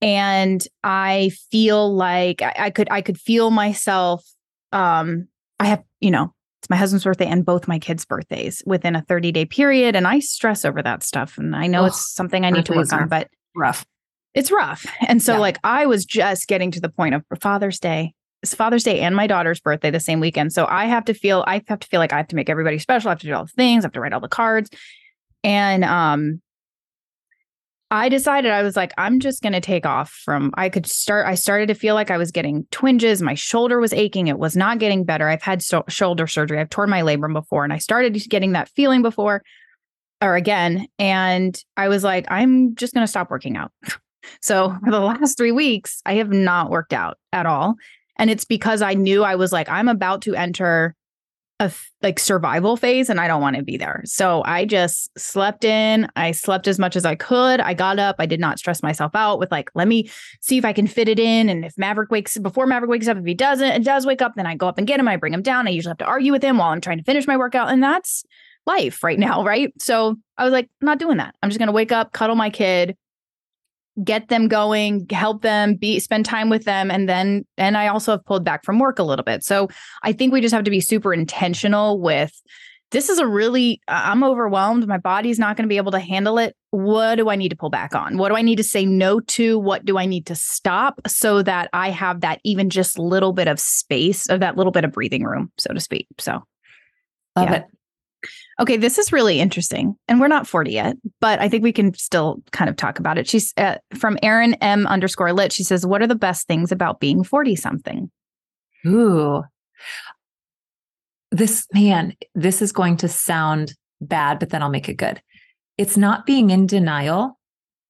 [0.00, 4.24] And I feel like I, I could I could feel myself.
[4.72, 5.28] Um,
[5.60, 9.02] I have you know it's my husband's birthday and both my kids' birthdays within a
[9.02, 11.36] 30 day period, and I stress over that stuff.
[11.36, 13.84] And I know oh, it's something I need to work on, but rough.
[14.32, 14.86] It's rough.
[15.08, 15.38] And so, yeah.
[15.40, 19.14] like, I was just getting to the point of Father's Day, it's Father's Day and
[19.14, 20.52] my daughter's birthday the same weekend.
[20.52, 22.78] So I have to feel I have to feel like I have to make everybody
[22.78, 23.08] special.
[23.08, 24.70] I have to do all the things, I have to write all the cards.
[25.44, 26.42] And um
[27.92, 30.50] I decided I was like, I'm just to take off from.
[30.54, 31.26] I could start.
[31.26, 33.20] I started to feel like I was getting twinges.
[33.20, 34.28] My shoulder was aching.
[34.28, 35.28] It was not getting better.
[35.28, 36.58] I've had so- shoulder surgery.
[36.58, 39.42] I've torn my labrum before, and I started getting that feeling before
[40.22, 40.86] or again.
[40.98, 43.72] And I was like, I'm just to stop working out.
[44.40, 47.74] so for the last three weeks, I have not worked out at all.
[48.16, 50.94] And it's because I knew I was like, I'm about to enter
[51.60, 51.70] a
[52.02, 54.02] like survival phase and I don't want to be there.
[54.04, 56.08] So I just slept in.
[56.16, 57.60] I slept as much as I could.
[57.60, 58.16] I got up.
[58.18, 60.10] I did not stress myself out with like, let me
[60.40, 61.48] see if I can fit it in.
[61.48, 64.32] And if Maverick wakes before Maverick wakes up, if he doesn't, it does wake up,
[64.34, 65.06] then I go up and get him.
[65.06, 65.68] I bring him down.
[65.68, 67.68] I usually have to argue with him while I'm trying to finish my workout.
[67.68, 68.24] And that's
[68.66, 69.44] life right now.
[69.44, 69.72] Right.
[69.80, 71.36] So I was like, I'm not doing that.
[71.42, 72.96] I'm just going to wake up, cuddle my kid,
[74.02, 78.12] get them going, help them be spend time with them and then and I also
[78.12, 79.44] have pulled back from work a little bit.
[79.44, 79.68] So
[80.02, 82.32] I think we just have to be super intentional with
[82.92, 84.86] this is a really I'm overwhelmed.
[84.86, 86.54] My body's not going to be able to handle it.
[86.70, 88.18] What do I need to pull back on?
[88.18, 89.58] What do I need to say no to?
[89.58, 93.48] What do I need to stop so that I have that even just little bit
[93.48, 96.06] of space of that little bit of breathing room, so to speak.
[96.18, 96.44] So
[97.34, 97.54] love yeah.
[97.54, 97.64] it.
[98.60, 99.94] Okay, this is really interesting.
[100.08, 103.18] And we're not 40 yet, but I think we can still kind of talk about
[103.18, 103.28] it.
[103.28, 105.52] She's uh, from Erin M underscore lit.
[105.52, 108.10] She says, What are the best things about being 40 something?
[108.86, 109.42] Ooh,
[111.30, 115.20] this man, this is going to sound bad, but then I'll make it good.
[115.78, 117.38] It's not being in denial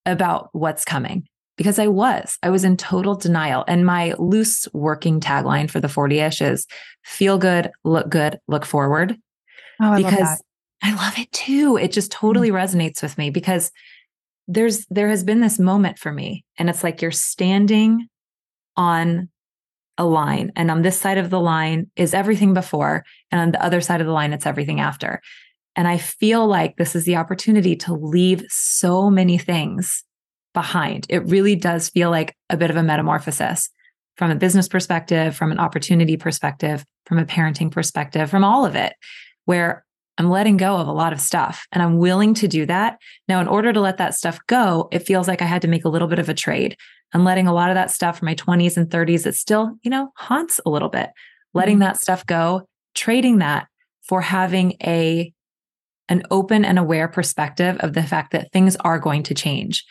[0.06, 1.26] about what's coming
[1.56, 2.38] because I was.
[2.42, 3.64] I was in total denial.
[3.68, 6.66] And my loose working tagline for the 40 ish is
[7.04, 9.16] feel good, look good, look forward.
[9.82, 10.42] Oh, because
[10.82, 11.76] I love it too.
[11.76, 12.56] It just totally mm-hmm.
[12.56, 13.70] resonates with me because
[14.48, 18.08] there's there has been this moment for me and it's like you're standing
[18.76, 19.28] on
[19.98, 23.62] a line and on this side of the line is everything before and on the
[23.62, 25.20] other side of the line it's everything after.
[25.76, 30.04] And I feel like this is the opportunity to leave so many things
[30.54, 31.06] behind.
[31.08, 33.70] It really does feel like a bit of a metamorphosis
[34.16, 38.76] from a business perspective, from an opportunity perspective, from a parenting perspective, from all of
[38.76, 38.92] it,
[39.44, 39.84] where
[40.18, 42.98] I'm letting go of a lot of stuff and I'm willing to do that.
[43.28, 45.84] Now, in order to let that stuff go, it feels like I had to make
[45.84, 46.76] a little bit of a trade.
[47.14, 49.90] I'm letting a lot of that stuff from my 20s and 30s that still, you
[49.90, 51.10] know, haunts a little bit,
[51.54, 51.84] letting mm-hmm.
[51.84, 53.68] that stuff go, trading that
[54.02, 55.32] for having a
[56.08, 59.84] an open and aware perspective of the fact that things are going to change.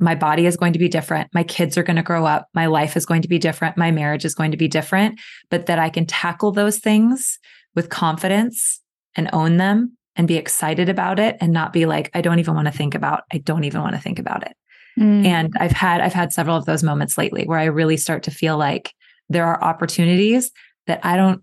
[0.00, 1.30] My body is going to be different.
[1.32, 2.48] My kids are going to grow up.
[2.52, 3.78] My life is going to be different.
[3.78, 7.38] My marriage is going to be different, but that I can tackle those things
[7.74, 8.81] with confidence
[9.16, 12.54] and own them and be excited about it and not be like, I don't even
[12.54, 14.56] want to think about, I don't even want to think about it.
[14.98, 15.24] Mm.
[15.24, 18.30] And I've had, I've had several of those moments lately where I really start to
[18.30, 18.92] feel like
[19.28, 20.50] there are opportunities
[20.86, 21.42] that I don't,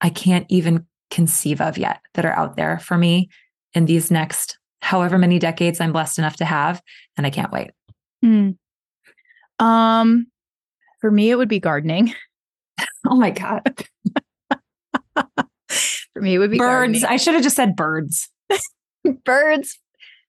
[0.00, 3.28] I can't even conceive of yet that are out there for me
[3.74, 6.80] in these next however many decades I'm blessed enough to have.
[7.16, 7.72] And I can't wait.
[8.24, 8.56] Mm.
[9.58, 10.26] Um,
[11.00, 12.14] for me, it would be gardening.
[13.08, 13.62] Oh my God.
[16.16, 16.70] for me, it would be birds.
[17.02, 17.04] gardening.
[17.04, 18.30] I should have just said birds.
[19.26, 19.78] birds.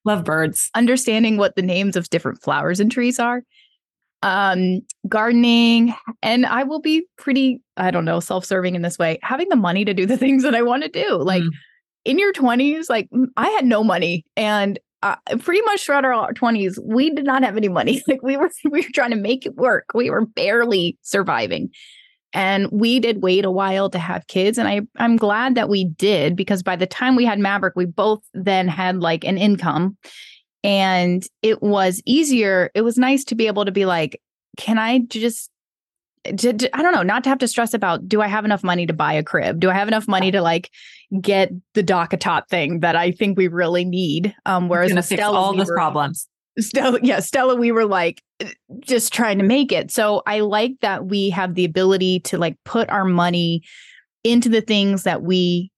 [0.03, 0.69] Love birds.
[0.75, 3.41] Understanding what the names of different flowers and trees are.
[4.23, 9.47] Um, gardening, and I will be pretty, I don't know, self-serving in this way, having
[9.49, 11.15] the money to do the things that I want to do.
[11.17, 11.49] Like Mm.
[12.03, 13.07] in your 20s, like
[13.37, 17.55] I had no money and uh, pretty much throughout our 20s, we did not have
[17.55, 18.01] any money.
[18.07, 19.85] Like we were we were trying to make it work.
[19.93, 21.69] We were barely surviving.
[22.37, 25.85] And we did wait a while to have kids and I I'm glad that we
[25.85, 29.97] did because by the time we had Maverick, we both then had like an income
[30.63, 32.69] and it was easier.
[32.75, 34.21] It was nice to be able to be like,
[34.55, 35.49] can I just
[36.27, 36.31] I
[36.83, 39.13] don't know, not to have to stress about do I have enough money to buy
[39.13, 39.59] a crib?
[39.59, 40.69] Do I have enough money to like
[41.19, 44.35] get the DockATot thing that I think we really need?
[44.45, 46.27] Um, whereas Gonna with fix all we those were- problems.
[46.59, 48.49] Stella, yeah, Stella, we were like uh,
[48.79, 49.91] just trying to make it.
[49.91, 53.63] So I like that we have the ability to like put our money
[54.23, 55.71] into the things that we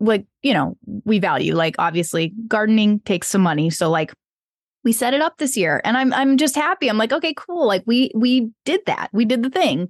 [0.00, 1.54] like, you know, we value.
[1.54, 3.70] Like obviously gardening takes some money.
[3.70, 4.12] So like
[4.82, 6.88] we set it up this year and I'm I'm just happy.
[6.88, 7.66] I'm like, okay, cool.
[7.66, 9.08] Like we we did that.
[9.12, 9.88] We did the thing.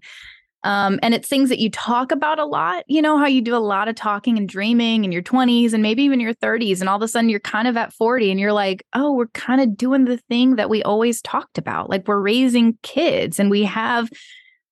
[0.64, 2.84] Um, and it's things that you talk about a lot.
[2.88, 5.82] You know how you do a lot of talking and dreaming in your 20s and
[5.82, 8.40] maybe even your 30s, and all of a sudden you're kind of at 40 and
[8.40, 11.90] you're like, oh, we're kind of doing the thing that we always talked about.
[11.90, 14.08] Like we're raising kids and we have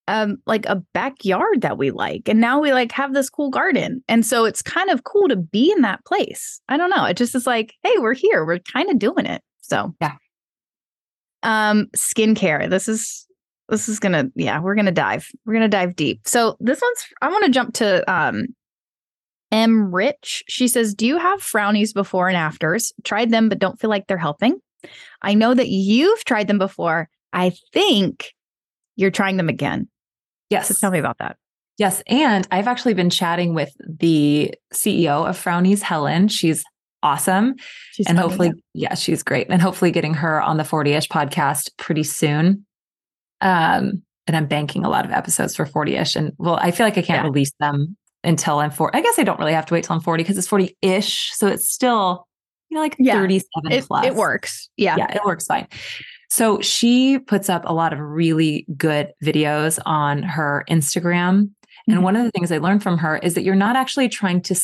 [0.09, 2.29] um like a backyard that we like.
[2.29, 4.03] And now we like have this cool garden.
[4.09, 6.61] And so it's kind of cool to be in that place.
[6.69, 7.05] I don't know.
[7.05, 8.45] It just is like, hey, we're here.
[8.45, 9.43] We're kind of doing it.
[9.61, 10.17] So Yeah.
[11.45, 12.71] Um, skincare.
[12.71, 13.27] This is
[13.73, 17.29] this is gonna yeah we're gonna dive we're gonna dive deep so this one's i
[17.29, 18.47] want to jump to um
[19.51, 23.81] m rich she says do you have frownies before and afters tried them but don't
[23.81, 24.61] feel like they're helping
[25.23, 28.33] i know that you've tried them before i think
[28.97, 29.89] you're trying them again
[30.51, 30.69] Yes.
[30.69, 31.37] so tell me about that
[31.79, 32.03] Yes.
[32.07, 36.29] And I've actually been chatting with the CEO of Frownies, Helen.
[36.29, 36.63] She's
[37.03, 37.55] awesome.
[37.93, 38.95] She's and hopefully, yeah.
[38.95, 39.49] she's great.
[39.51, 42.67] And hopefully getting her on the 40 ish podcast pretty soon.
[43.43, 46.17] Um, and I'm banking a lot of episodes for 40 ish.
[46.17, 47.29] And well, I feel like I can't Yeah.
[47.29, 48.97] release them until I'm 40.
[48.97, 51.33] I guess I don't really have to wait till I'm 40 because it's 40 ish.
[51.35, 52.27] So it's still,
[52.71, 53.15] you know, like Yeah.
[53.15, 53.77] 37 yeah.
[53.77, 54.07] it, plus.
[54.07, 55.67] it works yeah Yeah, it works fine.
[56.31, 61.51] So she puts up a lot of really good videos on her Instagram.
[61.89, 62.03] And Mhm.
[62.03, 64.55] one of the things I learned from her is that you're not actually trying to,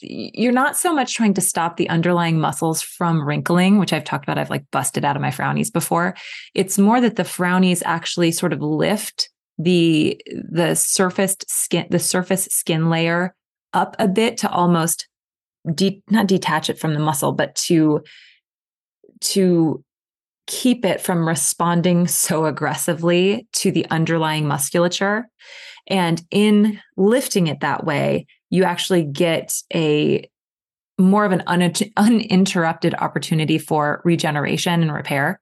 [0.00, 4.24] you're not so much trying to stop the underlying muscles from wrinkling, which I've talked
[4.24, 4.38] about.
[4.38, 6.14] I've like busted out of my frownies before.
[6.54, 10.20] It's more that the frownies actually sort of lift the
[10.50, 13.34] the surfaced skin, the surface skin layer
[13.72, 15.06] up a bit to almost
[15.74, 18.02] de- not detach it from the muscle, but to
[19.20, 19.82] to
[20.46, 25.26] keep it from responding so aggressively to the underlying musculature.
[25.86, 30.28] And in lifting it that way, you actually get a
[30.98, 35.40] more of an un- uninterrupted opportunity for regeneration and repair.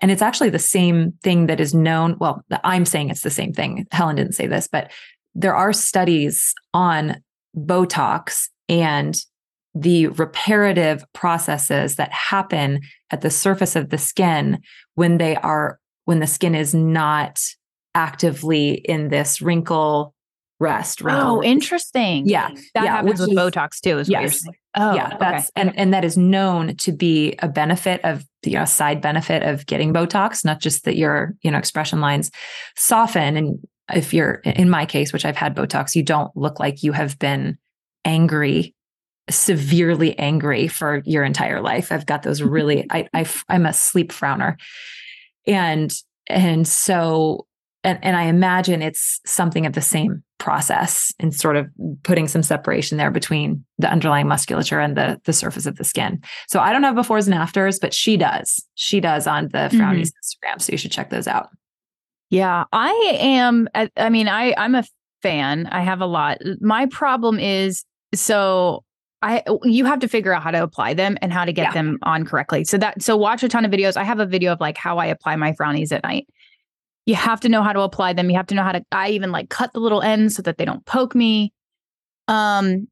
[0.00, 2.16] And it's actually the same thing that is known.
[2.18, 3.86] Well, I'm saying it's the same thing.
[3.90, 4.90] Helen didn't say this, but
[5.34, 7.22] there are studies on
[7.56, 9.20] Botox and
[9.74, 12.80] the reparative processes that happen
[13.10, 14.60] at the surface of the skin
[14.94, 17.40] when they are when the skin is not
[17.94, 20.14] actively in this wrinkle
[20.60, 22.26] rest oh, wrinkle oh interesting.
[22.26, 24.40] Yeah that yeah, happens with is- botox too is what you're yes.
[24.42, 24.54] saying.
[24.76, 25.16] Oh yeah okay.
[25.20, 29.42] that's and and that is known to be a benefit of you know side benefit
[29.42, 32.30] of getting botox not just that your you know expression lines
[32.76, 33.36] soften.
[33.36, 33.58] And
[33.92, 37.18] if you're in my case which i've had botox you don't look like you have
[37.18, 37.58] been
[38.06, 38.74] angry
[39.30, 41.90] severely angry for your entire life.
[41.90, 44.56] I've got those really i, I i'm a sleep frowner.
[45.46, 45.94] And
[46.26, 47.46] and so
[47.84, 51.66] and, and i imagine it's something of the same process and sort of
[52.02, 56.20] putting some separation there between the underlying musculature and the the surface of the skin
[56.48, 59.80] so i don't have befores and afters but she does she does on the mm-hmm.
[59.80, 61.48] frownies instagram so you should check those out
[62.30, 63.68] Yeah, I am.
[63.74, 64.84] I, I mean, I I'm a
[65.22, 65.66] fan.
[65.66, 66.38] I have a lot.
[66.60, 68.82] My problem is so
[69.22, 71.72] I you have to figure out how to apply them and how to get Yeah.
[71.74, 72.64] them on correctly.
[72.64, 73.96] So that so watch a ton of videos.
[73.96, 76.26] I have a video of like how I apply my frownies at night.
[77.06, 78.30] You have to know how to apply them.
[78.30, 78.82] You have to know how to.
[78.92, 81.52] I even like cut the little ends so that they don't poke me.
[82.28, 82.88] Um,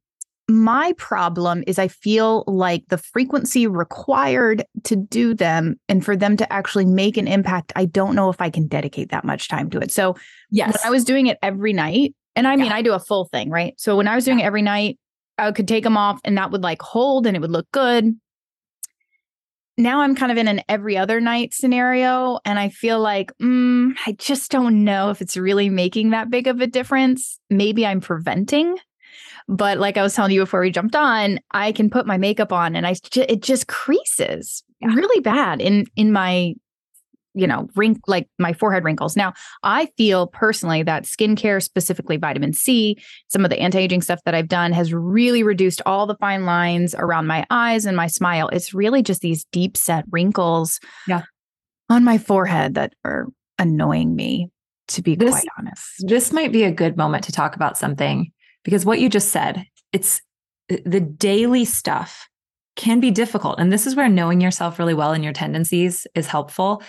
[0.48, 6.36] my problem is I feel like the frequency required to do them and for them
[6.36, 9.70] to actually make an impact, I don't know if I can dedicate that much time
[9.70, 9.90] to it.
[9.90, 10.16] So
[10.50, 12.74] yes when I was doing it every night, and I mean, Yeah.
[12.74, 13.74] I do a full thing, right?
[13.78, 14.98] So when I was doing it every night,
[15.38, 18.14] I could take them off and that would like hold and it would look good.
[19.78, 22.38] Now I'm kind of in an every other night scenario.
[22.44, 26.46] And I feel like, mm, I just don't know if it's really making that big
[26.46, 27.38] of a difference.
[27.50, 28.76] Maybe I'm preventing.
[29.48, 32.52] But like I was telling you before we jumped on, I can put my makeup
[32.52, 34.94] on and I it just creases yeah.
[34.94, 36.54] really bad in in my
[37.35, 39.16] you know, wrink like my forehead wrinkles.
[39.16, 44.35] Now, I feel personally that skincare, specifically vitamin C, some of the anti-aging stuff that
[44.35, 48.49] I've done has really reduced all the fine lines around my eyes and my smile.
[48.49, 51.22] It's really just these deep set wrinkles yeah.
[51.89, 53.28] on my forehead that are
[53.59, 54.49] annoying me,
[54.89, 55.85] to be this, quite honest.
[56.01, 58.30] This might be a good moment to talk about something
[58.64, 60.20] because what you just said, it's
[60.70, 62.28] uh, the daily stuff
[62.76, 63.59] can be difficult.
[63.59, 66.83] And this is where knowing yourself really well and your tendencies is helpful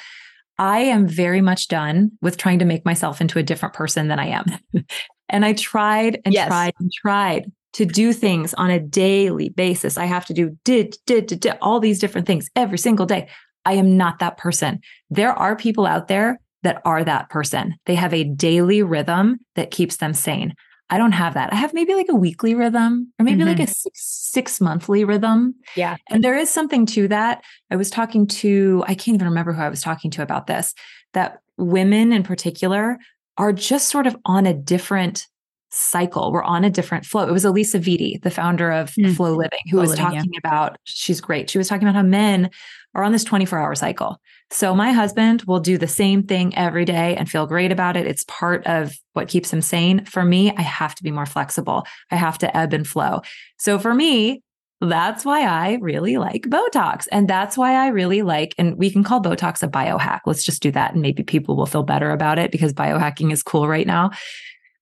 [0.60, 4.20] I am very much done with trying to make myself into a different person than
[4.20, 4.45] I am.
[5.30, 6.47] and I tried and yes.
[6.47, 9.97] tried and tried to do things on a daily basis.
[9.97, 13.28] I have to do did, did, did, did, all these different things every single day.
[13.66, 14.80] I am not that person.
[15.10, 17.76] There are people out there that are that person.
[17.86, 20.54] They have a daily rhythm that keeps them sane.
[20.94, 21.52] I don't have that.
[21.52, 23.48] I have maybe like a weekly rhythm or maybe mm-hmm.
[23.48, 25.56] like a six, six monthly rhythm.
[25.76, 25.98] Yeah.
[26.12, 27.44] And there is something to that.
[27.72, 30.76] I was talking to, I can't even remember who I was talking to about this,
[31.14, 33.00] that women in particular
[33.39, 35.26] are just sort of on a different
[35.74, 36.32] cycle.
[36.32, 37.28] We're on a different flow.
[37.28, 39.15] It was Alisa Vitti, the founder of mm.
[39.15, 40.39] Flow Living, who Flow was living, talking yeah.
[40.39, 41.49] about, she's great.
[41.49, 42.49] She was talking about how men
[42.93, 44.19] are on this 24 hour cycle.
[44.51, 48.05] So my husband will do the same thing every day and feel great about it.
[48.05, 50.05] It's part of what keeps him sane.
[50.05, 51.86] For me, I have to be more flexible.
[52.11, 53.21] I have to ebb and flow.
[53.57, 54.43] So for me,
[54.80, 57.07] that's why I really like Botox.
[57.11, 60.19] And that's why I really like, and we can call Botox a biohack.
[60.26, 60.93] Let's just do that.
[60.93, 64.11] And maybe people will feel better about it because biohacking is cool right now.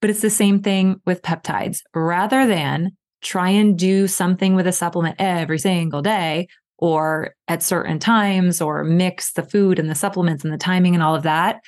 [0.02, 1.82] But it's the same thing with peptides.
[1.94, 2.92] Rather than
[3.22, 6.48] try and do something with a supplement every single day
[6.78, 11.04] or at certain times or mix the food and the supplements and the timing and
[11.04, 11.62] all of that,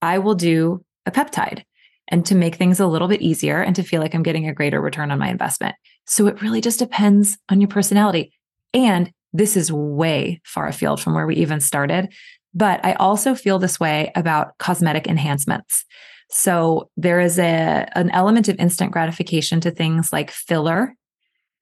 [0.00, 1.64] I will do a peptide
[2.08, 4.54] and to make things a little bit easier and to feel like I'm getting a
[4.54, 5.74] greater return on my investment.
[6.06, 8.32] So it really just depends on your personality.
[8.72, 12.12] And this is way far afield from where we even started.
[12.54, 15.84] But I also feel this way about cosmetic enhancements.
[16.32, 20.94] So there is a an element of instant gratification to things like filler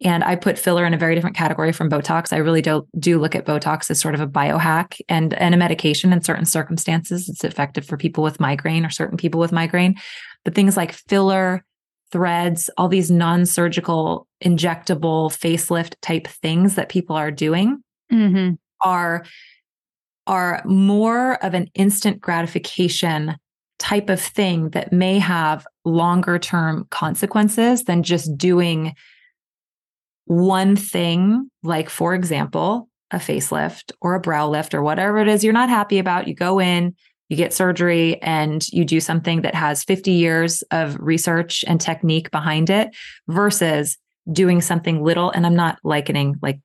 [0.03, 2.33] and I put filler in a very different category from Botox.
[2.33, 5.59] I really do, do look at Botox as sort of a biohack and, and a
[5.59, 7.29] medication in certain circumstances.
[7.29, 9.97] It's effective for people with migraine or certain people with migraine.
[10.45, 11.63] But things like filler,
[12.13, 18.55] threads, all these non surgical, injectable facelift type things that people are doing mm-hmm.
[18.81, 19.27] are,
[20.27, 23.37] are more of an instant gratification
[23.81, 28.95] type of thing that may have longer term consequences than just doing
[30.27, 35.43] one thing, like for example, a facelift or a brow lift or whatever it is
[35.43, 36.95] you're not happy about, you go in,
[37.29, 42.31] you get surgery, and you do something that has 50 years of research and technique
[42.31, 42.95] behind it
[43.27, 43.99] versus
[44.31, 45.31] doing something little.
[45.31, 46.61] And I'm not likening like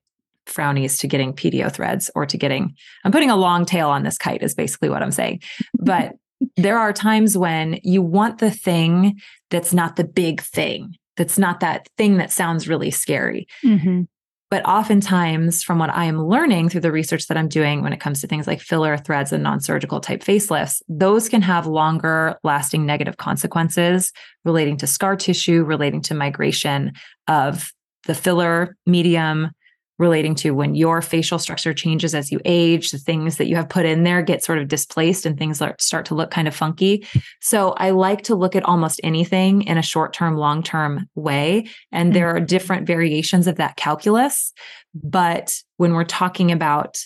[0.46, 4.18] frownies to getting PDO threads or to getting, I'm putting a long tail on this
[4.18, 5.42] kite, is basically what I'm saying.
[5.80, 6.14] But
[6.58, 9.20] there are times when you want the thing
[9.50, 13.48] that's not the big thing that's not that thing that sounds really scary.
[13.64, 14.04] Mm-hmm.
[14.52, 18.00] But oftentimes, from what I am learning through the research that I'm doing when it
[18.00, 22.38] comes to things like filler threads and non surgical type facelifts, those can have longer
[22.44, 24.14] lasting negative consequences
[24.46, 26.94] relating to scar tissue, relating to migration
[27.28, 27.72] of
[28.06, 29.50] the filler medium,
[29.98, 33.70] relating to when your facial structure changes as you age, the things that you have
[33.70, 37.08] put in there get sort of displaced and things start to look kind of funky.
[37.42, 41.68] So I like to look at almost anything in a short term, long term way.
[41.92, 44.52] And there are different variations of that calculus.
[44.94, 46.98] But when we're talking about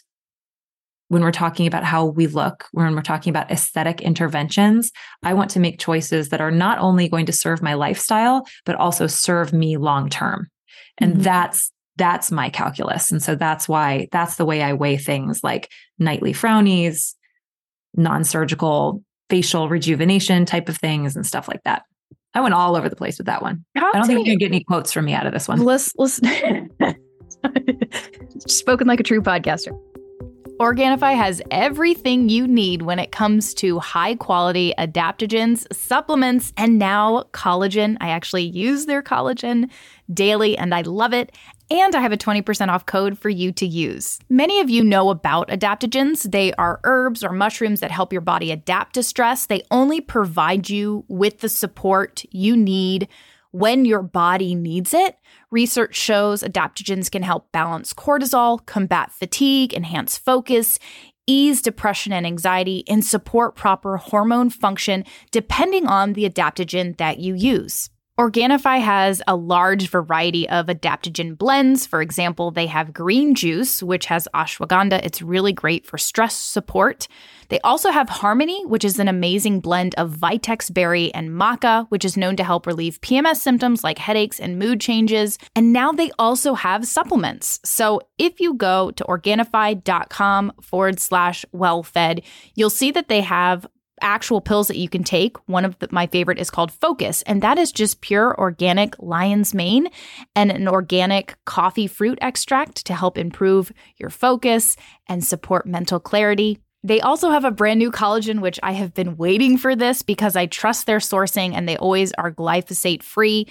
[1.09, 4.91] when we're talking about how we look, when we're talking about aesthetic interventions,
[5.23, 8.75] I want to make choices that are not only going to serve my lifestyle, but
[8.75, 10.49] also serve me long term.
[10.99, 11.23] And mm-hmm.
[11.23, 13.11] that's that's my calculus.
[13.11, 15.69] And so that's why that's the way I weigh things like
[15.99, 17.13] nightly frownies,
[17.93, 21.83] non surgical facial rejuvenation type of things and stuff like that.
[22.33, 23.63] I went all over the place with that one.
[23.75, 25.63] I do not think you can get any quotes from me out of this one.
[25.63, 26.19] Let's, let's
[28.47, 29.77] spoken like a true podcaster.
[30.59, 37.23] Organifi has everything you need when it comes to high quality adaptogens, supplements, and now
[37.31, 37.95] collagen.
[38.01, 39.69] I actually use their collagen
[40.13, 41.31] daily and I love it
[41.71, 44.19] and I have a 20% off code for you to use.
[44.29, 46.31] Many of you know about adaptogens.
[46.31, 49.45] They are herbs or mushrooms that help your body adapt to stress.
[49.45, 53.07] They only provide you with the support you need
[53.51, 55.17] when your body needs it.
[55.51, 60.79] Research shows adaptogens can help balance cortisol, combat fatigue, enhance focus,
[61.25, 67.35] ease depression and anxiety, and support proper hormone function depending on the adaptogen that you
[67.35, 67.89] use.
[68.19, 71.87] Organifi has a large variety of adaptogen blends.
[71.87, 74.99] For example, they have green juice, which has ashwagandha.
[75.05, 77.07] It's really great for stress support.
[77.47, 82.03] They also have Harmony, which is an amazing blend of Vitex berry and maca, which
[82.03, 85.37] is known to help relieve PMS symptoms like headaches and mood changes.
[85.55, 87.61] And now they also have supplements.
[87.63, 93.65] So if you go to Organifi.com forward slash well fed, you'll see that they have
[94.01, 95.37] actual pills that you can take.
[95.47, 99.53] One of the, my favorite is called Focus, and that is just pure organic lion's
[99.53, 99.87] mane
[100.35, 104.75] and an organic coffee fruit extract to help improve your focus
[105.07, 106.59] and support mental clarity.
[106.83, 110.35] They also have a brand new collagen, which I have been waiting for this because
[110.35, 113.47] I trust their sourcing and they always are glyphosate free.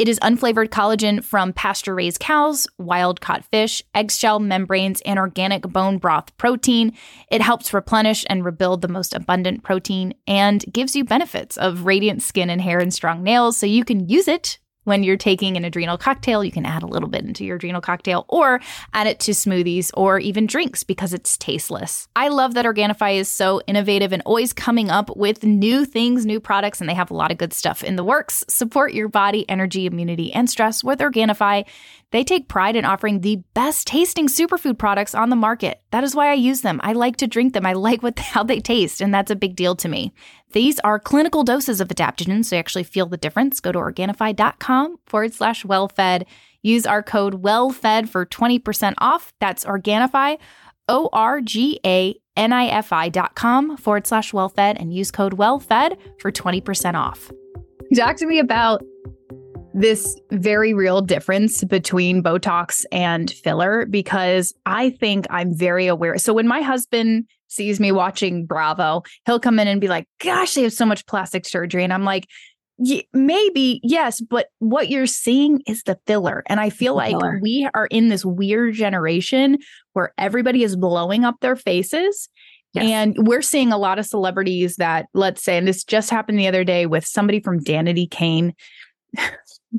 [0.00, 5.60] It is unflavored collagen from pasture raised cows, wild caught fish, eggshell membranes, and organic
[5.60, 6.96] bone broth protein.
[7.30, 12.22] It helps replenish and rebuild the most abundant protein and gives you benefits of radiant
[12.22, 14.58] skin and hair and strong nails so you can use it
[14.90, 17.80] when you're taking an adrenal cocktail, you can add a little bit into your adrenal
[17.80, 18.60] cocktail or
[18.92, 22.08] add it to smoothies or even drinks because it's tasteless.
[22.16, 26.40] I love that Organifi is so innovative and always coming up with new things, new
[26.40, 28.44] products, and they have a lot of good stuff in the works.
[28.48, 31.64] Support your body, energy, immunity, and stress with Organifi.
[32.12, 35.80] They take pride in offering the best tasting superfood products on the market.
[35.92, 36.80] That is why I use them.
[36.82, 37.64] I like to drink them.
[37.64, 40.12] I like what how they taste, and that's a big deal to me.
[40.52, 43.60] These are clinical doses of adaptogens, so you actually feel the difference.
[43.60, 46.24] Go to Organifi.com forward slash wellfed.
[46.62, 49.32] Use our code WELLFED for 20% off.
[49.40, 50.38] That's Organifi,
[50.88, 55.10] O R G A N I F I dot com forward slash wellfed and use
[55.10, 57.30] code WELLFED for 20% off.
[57.94, 58.82] Talk to me about
[59.74, 66.18] this very real difference between Botox and filler because I think I'm very aware.
[66.18, 70.54] So when my husband sees me watching Bravo, he'll come in and be like, Gosh,
[70.54, 71.84] they have so much plastic surgery.
[71.84, 72.26] And I'm like,
[73.12, 76.42] maybe, yes, but what you're seeing is the filler.
[76.46, 77.38] And I feel like filler.
[77.42, 79.58] we are in this weird generation
[79.92, 82.28] where everybody is blowing up their faces.
[82.72, 82.84] Yes.
[82.84, 86.46] And we're seeing a lot of celebrities that, let's say, and this just happened the
[86.46, 88.54] other day with somebody from Danity Kane.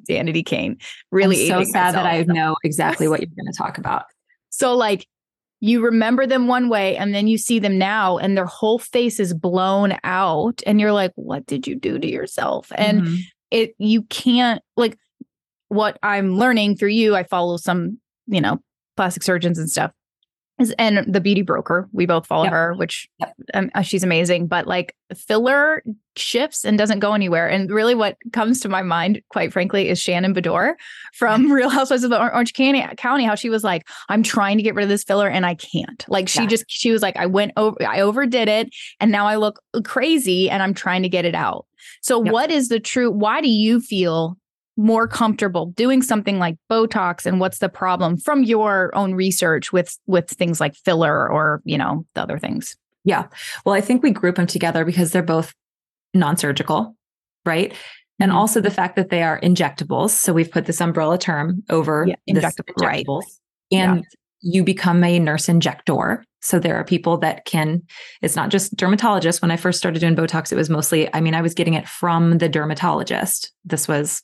[0.09, 0.77] Danity Kane.
[1.11, 1.93] Really so sad myself.
[1.93, 4.05] that I know exactly what you're going to talk about.
[4.49, 5.07] So like
[5.59, 9.19] you remember them one way and then you see them now and their whole face
[9.19, 12.71] is blown out and you're like what did you do to yourself?
[12.75, 13.15] And mm-hmm.
[13.51, 14.97] it you can't like
[15.69, 18.59] what I'm learning through you I follow some, you know,
[18.97, 19.91] plastic surgeons and stuff
[20.77, 22.53] and the beauty broker we both follow yep.
[22.53, 23.33] her which yep.
[23.55, 25.83] um, uh, she's amazing but like filler
[26.15, 29.99] shifts and doesn't go anywhere and really what comes to my mind quite frankly is
[29.99, 30.75] shannon beador
[31.13, 34.75] from real housewives of orange county, county how she was like i'm trying to get
[34.75, 36.47] rid of this filler and i can't like she yeah.
[36.47, 40.49] just she was like i went over i overdid it and now i look crazy
[40.49, 41.65] and i'm trying to get it out
[42.01, 42.31] so yep.
[42.31, 44.37] what is the true why do you feel
[44.81, 49.97] more comfortable doing something like botox and what's the problem from your own research with
[50.07, 52.75] with things like filler or you know the other things?
[53.03, 53.27] Yeah.
[53.65, 55.53] Well i think we group them together because they're both
[56.13, 56.95] non-surgical
[57.45, 57.73] right?
[58.19, 58.37] And mm-hmm.
[58.37, 60.11] also the fact that they are injectables.
[60.11, 63.21] So we've put this umbrella term over yeah, injectable, injectables.
[63.21, 63.25] Right.
[63.71, 64.03] and yeah.
[64.41, 66.23] you become a nurse injector.
[66.43, 67.83] So there are people that can
[68.21, 69.41] it's not just dermatologists.
[69.41, 71.87] When i first started doing botox it was mostly i mean i was getting it
[71.87, 73.51] from the dermatologist.
[73.63, 74.23] This was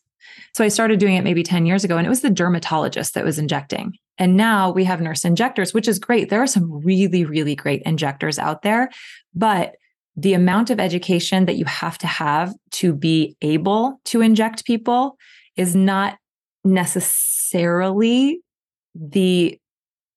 [0.54, 3.26] so I started doing it maybe 10 years ago, and it was the dermatologist that
[3.26, 3.94] was injecting.
[4.18, 6.30] And now we have nurse injectors, which is great.
[6.30, 8.90] There are some really, really great injectors out there,
[9.34, 9.76] but
[10.16, 15.16] the amount of education that you have to have to be able to inject people
[15.56, 16.18] is not
[16.64, 18.42] necessarily
[18.96, 19.60] the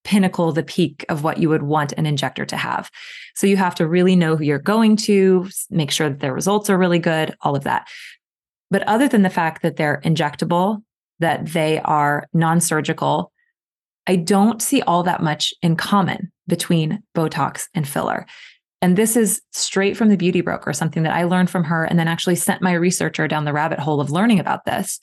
[0.02, 2.90] pinnacle, the peak of what you would want an injector to have.
[3.34, 6.70] So you have to really know who you're going to, make sure that their results
[6.70, 7.86] are really good, all of that.
[8.70, 10.82] But other than the fact that they're injectable,
[11.18, 13.32] that they are non surgical,
[14.06, 18.26] I don't see all that much in common between Botox and filler.
[18.82, 21.98] And this is straight from the beauty broker, something that I learned from her and
[21.98, 24.98] then actually sent my researcher down the rabbit hole of learning about this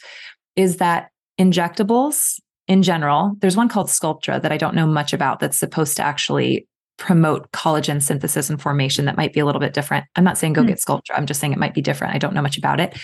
[0.55, 1.09] is that
[1.39, 5.95] injectables in general, there's one called Sculptra that I don't know much about that's supposed
[5.97, 10.05] to actually promote collagen synthesis and formation that might be a little bit different.
[10.15, 10.67] I'm not saying go mm.
[10.67, 11.15] get Sculptra.
[11.15, 12.15] I'm just saying it might be different.
[12.15, 12.97] I don't know much about it.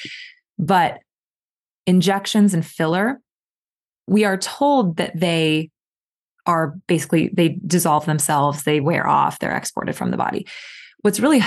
[0.58, 1.00] But
[1.86, 3.20] injections and filler,
[4.08, 5.70] we are told that they
[6.46, 10.46] are basically they dissolve themselves, they wear off, they're exported from the body.
[11.02, 11.42] What's really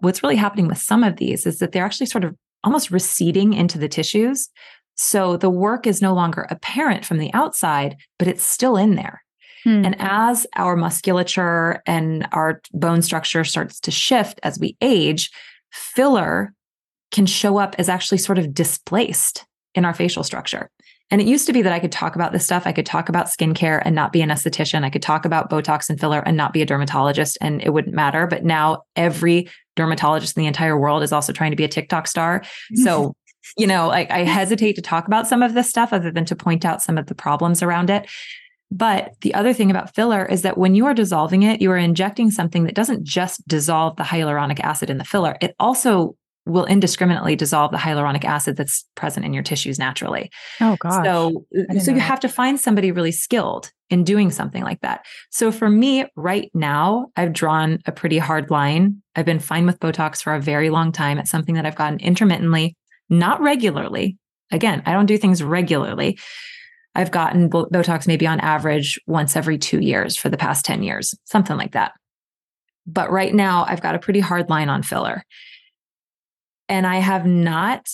[0.00, 3.54] what's really happening with some of these is that they're actually sort of almost receding
[3.54, 4.48] into the tissues
[4.96, 9.22] So the work is no longer apparent from the outside, but it's still in there.
[9.64, 9.84] Hmm.
[9.84, 15.30] And as our musculature and our bone structure starts to shift as we age,
[15.72, 16.52] filler
[17.12, 19.44] can show up as actually sort of displaced
[19.74, 20.70] in our facial structure.
[21.10, 22.66] And it used to be that I could talk about this stuff.
[22.66, 24.82] I could talk about skincare and not be an esthetician.
[24.82, 27.94] I could talk about Botox and filler and not be a dermatologist and it wouldn't
[27.94, 28.26] matter.
[28.26, 32.06] But now every dermatologist in the entire world is also trying to be a TikTok
[32.06, 32.42] star.
[32.76, 33.14] So,
[33.58, 36.36] you know, I, I hesitate to talk about some of this stuff other than to
[36.36, 38.08] point out some of the problems around it.
[38.70, 41.76] But the other thing about filler is that when you are dissolving it, you are
[41.76, 46.64] injecting something that doesn't just dissolve the hyaluronic acid in the filler, it also will
[46.64, 50.30] indiscriminately dissolve the hyaluronic acid that's present in your tissues naturally.
[50.60, 51.04] Oh gosh.
[51.04, 51.44] So
[51.80, 55.04] so you have to find somebody really skilled in doing something like that.
[55.30, 59.02] So for me right now, I've drawn a pretty hard line.
[59.14, 61.18] I've been fine with Botox for a very long time.
[61.18, 62.76] It's something that I've gotten intermittently,
[63.08, 64.16] not regularly.
[64.50, 66.18] Again, I don't do things regularly.
[66.94, 71.14] I've gotten Botox maybe on average once every 2 years for the past 10 years,
[71.24, 71.92] something like that.
[72.86, 75.22] But right now, I've got a pretty hard line on filler.
[76.72, 77.86] And I have not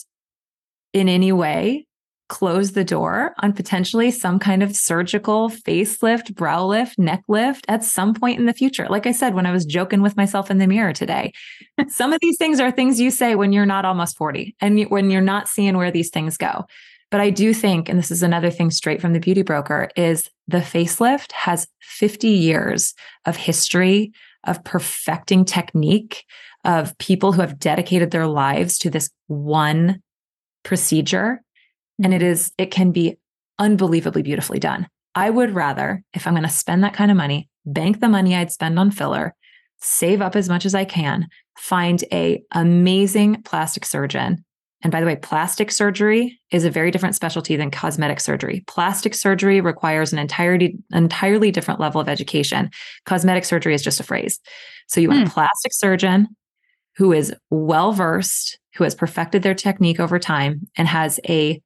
[0.93, 1.89] in any way
[2.29, 7.83] closed the door on potentially some kind of surgical facelift, brow lift, neck lift at
[7.83, 8.87] some point in the future.
[8.89, 11.33] Like I said, when I was joking with myself in the mirror today,
[11.89, 15.11] some of these things are things you say when you're not almost 40 and when
[15.11, 16.65] you're not seeing where these things go.
[17.11, 20.31] But I do think, and this is another thing straight from the beauty broker, is
[20.47, 22.95] the facelift has 50 years
[23.27, 24.13] of history
[24.45, 26.25] of perfecting technique,
[26.69, 30.03] of people who have dedicated their lives to this one
[30.65, 31.43] procedure.
[32.05, 33.17] And it is, it can be
[33.59, 34.87] unbelievably beautifully done.
[35.15, 38.37] I would rather, if I'm going to spend that kind of money, bank the money
[38.37, 39.35] I'd spend on filler,
[39.81, 44.45] save up as much as I can, find a amazing plastic surgeon.
[44.83, 48.63] And by the way, plastic surgery is a very different specialty than cosmetic surgery.
[48.69, 52.71] Plastic surgery requires an entirely entirely different level of education.
[53.07, 54.39] Cosmetic surgery is just a phrase.
[54.87, 55.33] So you want a hmm.
[55.33, 56.29] plastic surgeon
[56.99, 61.63] who is well versed, who has perfected their technique over time, and has a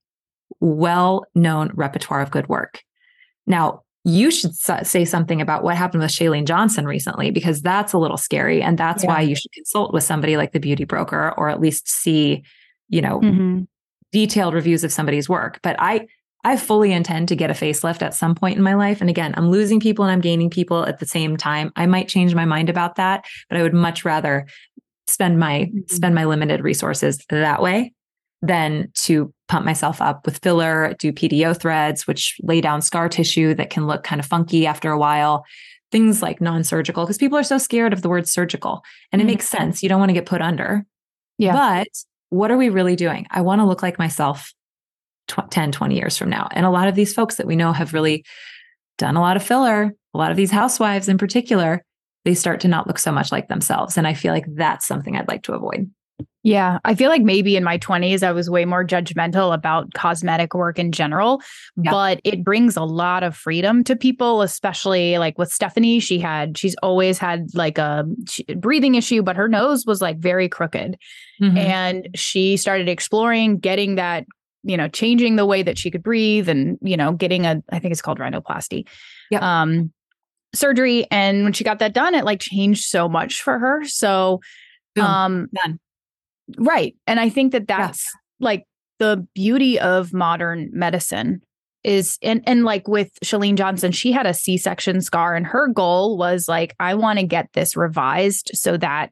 [0.60, 2.82] well known repertoire of good work.
[3.46, 7.98] Now, you should say something about what happened with Chalene Johnson recently, because that's a
[7.98, 8.60] little scary.
[8.60, 9.10] And that's yeah.
[9.10, 12.42] why you should consult with somebody like the beauty broker or at least see,
[12.88, 13.62] you know, mm-hmm.
[14.10, 15.60] detailed reviews of somebody's work.
[15.62, 16.08] But I,
[16.42, 19.00] I fully intend to get a facelift at some point in my life.
[19.00, 21.70] And again, I'm losing people and I'm gaining people at the same time.
[21.76, 24.48] I might change my mind about that, but I would much rather
[25.12, 25.80] spend my mm-hmm.
[25.88, 27.92] spend my limited resources that way
[28.40, 33.54] than to pump myself up with filler, do PDO threads, which lay down scar tissue
[33.54, 35.44] that can look kind of funky after a while.
[35.92, 38.82] Things like non-surgical, because people are so scared of the word surgical.
[39.12, 39.28] And mm-hmm.
[39.28, 39.82] it makes sense.
[39.82, 40.84] You don't want to get put under.
[41.38, 41.52] Yeah.
[41.52, 41.88] But
[42.30, 43.26] what are we really doing?
[43.30, 44.52] I want to look like myself
[45.28, 46.48] tw- 10, 20 years from now.
[46.52, 48.24] And a lot of these folks that we know have really
[48.98, 51.84] done a lot of filler, a lot of these housewives in particular,
[52.24, 53.98] they start to not look so much like themselves.
[53.98, 55.90] And I feel like that's something I'd like to avoid.
[56.44, 60.54] Yeah, I feel like maybe in my 20s, I was way more judgmental about cosmetic
[60.54, 61.40] work in general,
[61.76, 61.90] yeah.
[61.92, 66.00] but it brings a lot of freedom to people, especially like with Stephanie.
[66.00, 68.04] She had, she's always had like a
[68.56, 70.98] breathing issue, but her nose was like very crooked.
[71.40, 71.58] Mm-hmm.
[71.58, 74.26] And she started exploring getting that,
[74.64, 77.78] you know, changing the way that she could breathe and, you know, getting a, I
[77.78, 78.88] think it's called rhinoplasty.
[79.30, 79.62] Yeah.
[79.62, 79.92] Um,
[80.54, 84.40] surgery and when she got that done it like changed so much for her so
[84.94, 85.04] Boom.
[85.04, 85.78] um done.
[86.58, 88.18] right and i think that that's yeah.
[88.46, 88.64] like
[88.98, 91.42] the beauty of modern medicine
[91.84, 96.16] is and and like with Chalene Johnson, she had a C-section scar and her goal
[96.16, 99.10] was like, I want to get this revised so that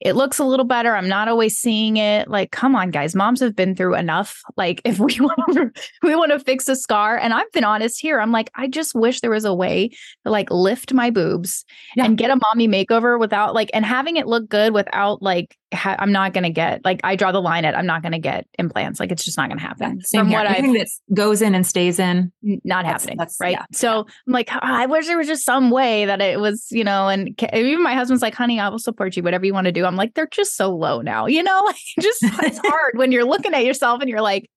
[0.00, 0.96] it looks a little better.
[0.96, 2.28] I'm not always seeing it.
[2.28, 3.14] Like, come on, guys.
[3.14, 4.42] Moms have been through enough.
[4.56, 5.70] Like, if we want to
[6.02, 7.16] we want to fix a scar.
[7.16, 8.20] And I've been honest here.
[8.20, 9.90] I'm like, I just wish there was a way
[10.24, 11.64] to like lift my boobs
[11.96, 12.04] yeah.
[12.04, 15.96] and get a mommy makeover without like and having it look good without like ha-
[15.98, 19.00] I'm not gonna get like I draw the line at I'm not gonna get implants.
[19.00, 19.98] Like it's just not gonna happen.
[19.98, 20.38] Yeah, same From here.
[20.38, 23.16] what I that goes in and stays in, not that's, happening.
[23.18, 23.52] That's, right.
[23.52, 23.64] Yeah.
[23.72, 26.84] So I'm like, ah, I wish there was just some way that it was, you
[26.84, 29.72] know, and even my husband's like, honey, I will support you, whatever you want to
[29.72, 29.84] do.
[29.90, 33.54] I'm like, they're just so low now, you know, just it's hard when you're looking
[33.54, 34.48] at yourself and you're like,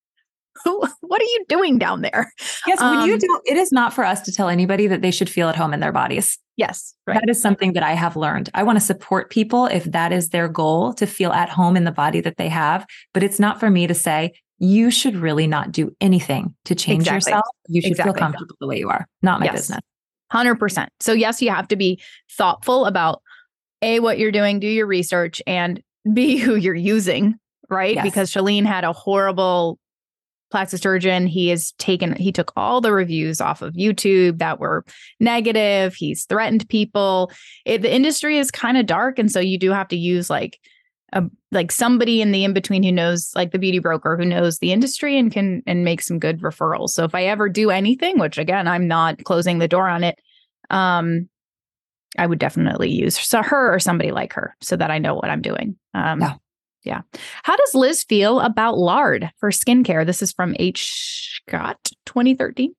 [0.64, 2.32] what are you doing down there?
[2.68, 5.12] Yes, when um, you do, it is not for us to tell anybody that they
[5.12, 6.38] should feel at home in their bodies.
[6.58, 7.16] Yes, right.
[7.16, 8.50] That is something that I have learned.
[8.54, 11.84] I want to support people if that is their goal to feel at home in
[11.84, 12.86] the body that they have.
[13.14, 17.02] But it's not for me to say, you should really not do anything to change
[17.02, 17.32] exactly.
[17.32, 17.46] yourself.
[17.68, 18.14] You should exactly.
[18.14, 19.08] feel comfortable the way you are.
[19.24, 19.56] Not my yes.
[19.56, 19.80] business.
[20.32, 20.88] 100%.
[21.00, 22.00] So, yes, you have to be
[22.32, 23.22] thoughtful about
[23.84, 25.82] A, what you're doing, do your research, and
[26.12, 27.36] B, who you're using,
[27.70, 27.96] right?
[27.96, 28.04] Yes.
[28.04, 29.78] Because Chalene had a horrible
[30.50, 31.26] plastic surgeon.
[31.26, 34.86] He has taken, he took all the reviews off of YouTube that were
[35.20, 35.96] negative.
[35.96, 37.32] He's threatened people.
[37.66, 39.18] It, the industry is kind of dark.
[39.18, 40.60] And so you do have to use like,
[41.12, 44.60] a, like somebody in the in between who knows like the beauty broker who knows
[44.60, 46.90] the industry and can and make some good referrals.
[46.90, 50.20] So if I ever do anything, which again I'm not closing the door on it,
[50.72, 51.30] um,
[52.18, 55.42] I would definitely use her or somebody like her so that I know what I'm
[55.42, 55.76] doing.
[55.94, 56.34] Um, yeah.
[56.84, 57.02] Yeah.
[57.44, 60.06] How does Liz feel about lard for skincare?
[60.06, 61.42] This is from H.
[61.48, 62.76] Scott 2013.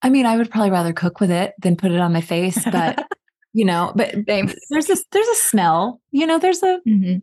[0.00, 2.64] I mean, I would probably rather cook with it than put it on my face,
[2.64, 3.06] but
[3.52, 6.00] you know, but there's a there's a smell.
[6.10, 7.18] You know, there's a mm-hmm.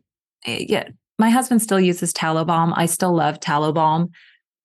[0.46, 0.88] Eh, yeah.
[1.18, 2.72] My husband still uses tallow balm.
[2.74, 4.10] I still love tallow balm,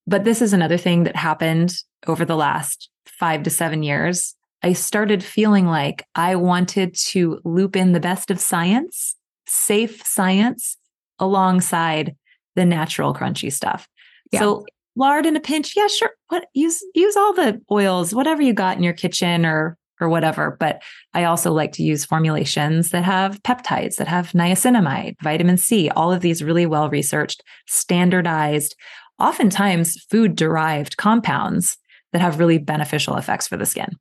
[0.06, 1.74] but this is another thing that happened
[2.06, 4.35] over the last five to seven years.
[4.62, 9.14] I started feeling like I wanted to loop in the best of science,
[9.46, 10.76] safe science,
[11.18, 12.16] alongside
[12.56, 13.88] the natural crunchy stuff.
[14.32, 14.40] Yeah.
[14.40, 16.10] So lard in a pinch, yeah, sure.
[16.28, 20.56] What use use all the oils, whatever you got in your kitchen or or whatever.
[20.58, 20.82] But
[21.14, 26.12] I also like to use formulations that have peptides, that have niacinamide, vitamin C, all
[26.12, 28.74] of these really well researched, standardized,
[29.18, 31.78] oftentimes food derived compounds
[32.12, 33.96] that have really beneficial effects for the skin.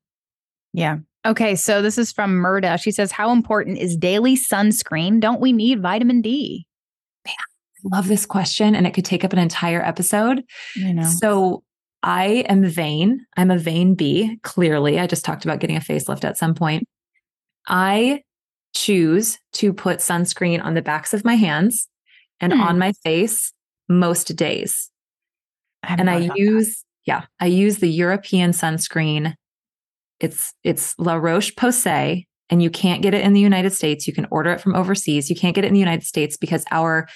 [0.76, 0.98] Yeah.
[1.26, 1.56] Okay.
[1.56, 2.80] So this is from Murda.
[2.82, 5.20] She says, How important is daily sunscreen?
[5.20, 6.68] Don't we need vitamin D?
[7.26, 8.76] Man, I love this question.
[8.76, 10.44] And it could take up an entire episode.
[10.86, 11.04] I know.
[11.04, 11.64] So
[12.04, 13.26] I am vain.
[13.38, 15.00] I'm a vain bee, clearly.
[15.00, 16.88] I just talked about getting a facelift at some point.
[17.68, 18.22] I
[18.76, 21.88] choose to put sunscreen on the backs of my hands
[22.42, 22.62] and hmm.
[22.62, 23.54] on my face
[23.88, 24.92] most days.
[25.82, 26.84] I and I use, that.
[27.06, 29.36] yeah, I use the European sunscreen
[30.20, 34.08] it's it's La Roche Posay, and you can't get it in the United States.
[34.08, 35.30] You can order it from overseas.
[35.30, 37.08] You can't get it in the United States because our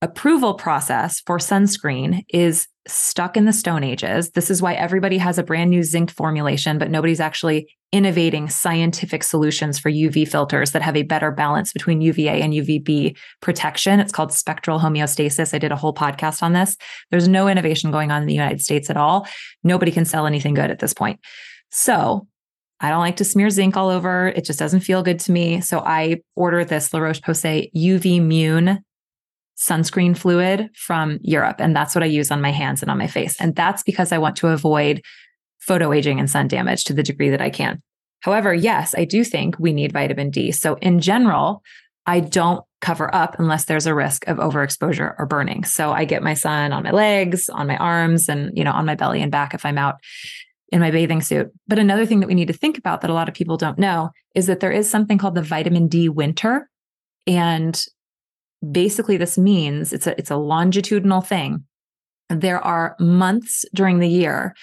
[0.00, 4.30] approval process for sunscreen is stuck in the stone ages.
[4.30, 9.22] This is why everybody has a brand new zinc formulation, but nobody's actually innovating scientific
[9.22, 14.00] solutions for UV filters that have a better balance between UVA and UVB protection.
[14.00, 15.54] It's called spectral homeostasis.
[15.54, 16.76] I did a whole podcast on this.
[17.10, 19.28] There's no innovation going on in the United States at all.
[19.62, 21.20] Nobody can sell anything good at this point.
[21.72, 22.28] So
[22.80, 24.28] I don't like to smear zinc all over.
[24.28, 25.60] It just doesn't feel good to me.
[25.60, 28.84] So I order this La Roche Posay UV Mune
[29.58, 31.56] sunscreen fluid from Europe.
[31.58, 33.40] And that's what I use on my hands and on my face.
[33.40, 35.02] And that's because I want to avoid
[35.60, 37.80] photo aging and sun damage to the degree that I can.
[38.20, 40.52] However, yes, I do think we need vitamin D.
[40.52, 41.62] So in general,
[42.06, 45.62] I don't cover up unless there's a risk of overexposure or burning.
[45.62, 48.86] So I get my sun on my legs, on my arms, and you know, on
[48.86, 49.96] my belly and back if I'm out
[50.72, 51.52] in my bathing suit.
[51.68, 53.78] But another thing that we need to think about that a lot of people don't
[53.78, 56.68] know is that there is something called the vitamin D winter.
[57.26, 57.80] And
[58.68, 61.64] basically this means it's a it's a longitudinal thing.
[62.30, 64.54] There are months during the year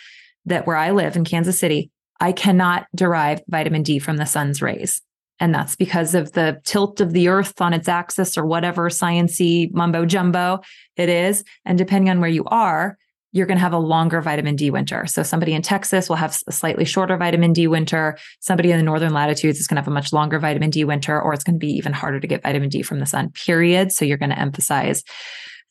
[0.46, 4.62] that where I live in Kansas City, I cannot derive vitamin D from the sun's
[4.62, 5.02] rays.
[5.40, 9.72] And that's because of the tilt of the earth on its axis or whatever sciency
[9.74, 10.60] mumbo jumbo
[10.98, 11.44] it is.
[11.66, 12.98] And depending on where you are,
[13.32, 15.06] you're going to have a longer vitamin D winter.
[15.06, 18.18] So somebody in Texas will have a slightly shorter vitamin D winter.
[18.40, 21.22] Somebody in the northern latitudes is going to have a much longer vitamin D winter,
[21.22, 23.92] or it's going to be even harder to get vitamin D from the sun, period.
[23.92, 25.04] So you're going to emphasize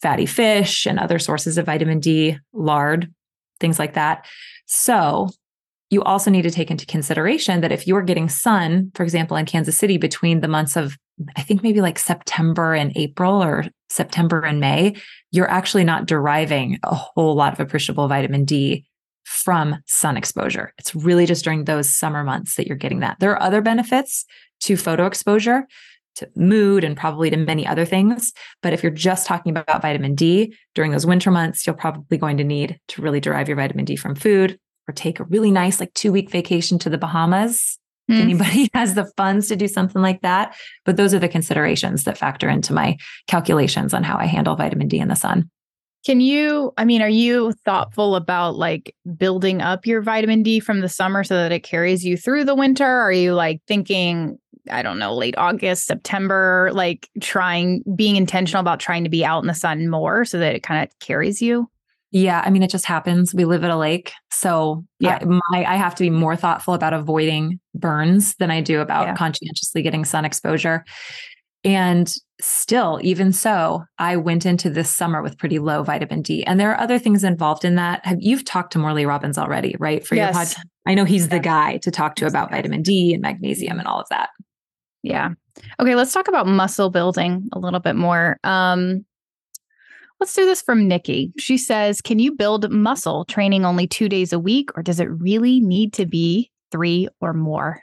[0.00, 3.12] fatty fish and other sources of vitamin D, lard,
[3.58, 4.26] things like that.
[4.66, 5.28] So
[5.90, 9.46] you also need to take into consideration that if you're getting sun, for example, in
[9.46, 10.96] Kansas City between the months of,
[11.34, 14.94] I think maybe like September and April or September and May,
[15.30, 18.86] you're actually not deriving a whole lot of appreciable vitamin D
[19.24, 20.72] from sun exposure.
[20.78, 23.18] It's really just during those summer months that you're getting that.
[23.20, 24.24] There are other benefits
[24.60, 25.66] to photo exposure,
[26.16, 28.32] to mood, and probably to many other things.
[28.62, 32.38] But if you're just talking about vitamin D during those winter months, you're probably going
[32.38, 34.58] to need to really derive your vitamin D from food,
[34.88, 37.78] or take a really nice like two week vacation to the Bahamas.
[38.10, 38.20] Mm.
[38.20, 40.56] Anybody has the funds to do something like that.
[40.84, 42.96] But those are the considerations that factor into my
[43.26, 45.50] calculations on how I handle vitamin D in the sun.
[46.06, 50.80] Can you, I mean, are you thoughtful about like building up your vitamin D from
[50.80, 52.86] the summer so that it carries you through the winter?
[52.86, 54.38] Are you like thinking,
[54.70, 59.42] I don't know, late August, September, like trying, being intentional about trying to be out
[59.42, 61.68] in the sun more so that it kind of carries you?
[62.10, 63.34] Yeah, I mean, it just happens.
[63.34, 66.72] We live at a lake, so yeah, I, my, I have to be more thoughtful
[66.74, 69.14] about avoiding burns than I do about yeah.
[69.14, 70.84] conscientiously getting sun exposure.
[71.64, 76.44] And still, even so, I went into this summer with pretty low vitamin D.
[76.44, 78.06] And there are other things involved in that.
[78.06, 80.06] Have you've talked to Morley Robbins already, right?
[80.06, 80.34] For yes.
[80.34, 80.66] your podcast.
[80.86, 84.00] I know he's the guy to talk to about vitamin D and magnesium and all
[84.00, 84.30] of that.
[85.02, 85.30] Yeah.
[85.80, 88.38] Okay, let's talk about muscle building a little bit more.
[88.44, 89.04] Um,
[90.20, 91.32] Let's do this from Nikki.
[91.38, 95.04] She says, Can you build muscle training only two days a week, or does it
[95.04, 97.80] really need to be three or more?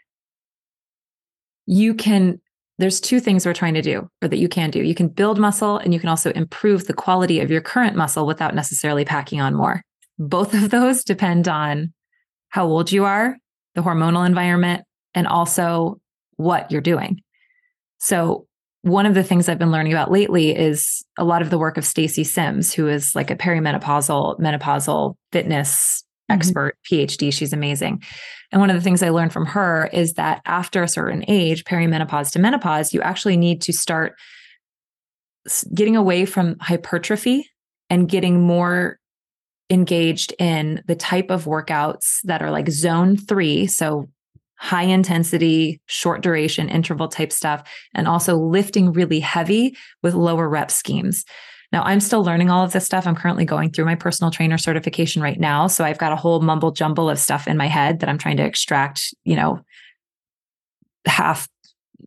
[1.65, 2.41] You can,
[2.77, 4.83] there's two things we're trying to do, or that you can do.
[4.83, 8.27] You can build muscle and you can also improve the quality of your current muscle
[8.27, 9.81] without necessarily packing on more.
[10.19, 11.93] Both of those depend on
[12.49, 13.37] how old you are,
[13.75, 14.83] the hormonal environment,
[15.13, 15.99] and also
[16.35, 17.21] what you're doing.
[17.97, 18.45] So,
[18.85, 21.75] one of the things I've been learning about lately is a lot of the work
[21.75, 26.35] of Stacy Sims, who is like a perimenopausal, menopausal fitness mm-hmm.
[26.35, 27.33] expert, PhD.
[27.33, 28.03] She's amazing.
[28.51, 31.63] And one of the things I learned from her is that after a certain age,
[31.63, 34.13] perimenopause to menopause, you actually need to start
[35.73, 37.49] getting away from hypertrophy
[37.89, 38.99] and getting more
[39.71, 43.65] engaged in the type of workouts that are like zone three.
[43.65, 44.07] So
[44.57, 50.71] high intensity, short duration, interval type stuff, and also lifting really heavy with lower rep
[50.71, 51.25] schemes.
[51.71, 53.05] Now, I'm still learning all of this stuff.
[53.05, 55.67] I'm currently going through my personal trainer certification right now.
[55.67, 58.37] So I've got a whole mumble jumble of stuff in my head that I'm trying
[58.37, 59.59] to extract, you know,
[61.05, 61.49] half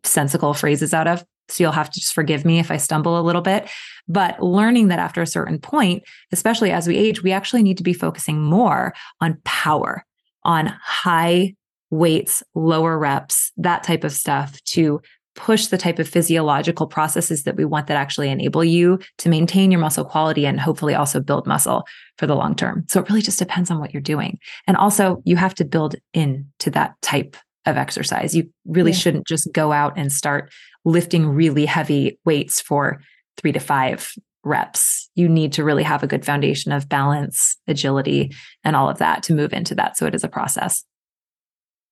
[0.03, 1.23] sensical phrases out of.
[1.49, 3.69] So you'll have to just forgive me if I stumble a little bit.
[4.07, 7.83] But learning that after a certain point, especially as we age, we actually need to
[7.83, 10.05] be focusing more on power,
[10.43, 11.55] on high
[11.89, 15.01] weights, lower reps, that type of stuff to
[15.35, 19.71] push the type of physiological processes that we want that actually enable you to maintain
[19.71, 21.85] your muscle quality and hopefully also build muscle
[22.17, 22.83] for the long term.
[22.89, 24.37] So it really just depends on what you're doing.
[24.67, 28.35] And also, you have to build into that type of exercise.
[28.35, 28.97] You really yeah.
[28.97, 30.51] shouldn't just go out and start
[30.83, 33.01] lifting really heavy weights for
[33.37, 34.11] three to five
[34.43, 35.09] reps.
[35.15, 38.33] You need to really have a good foundation of balance, agility,
[38.63, 39.97] and all of that to move into that.
[39.97, 40.83] So it is a process.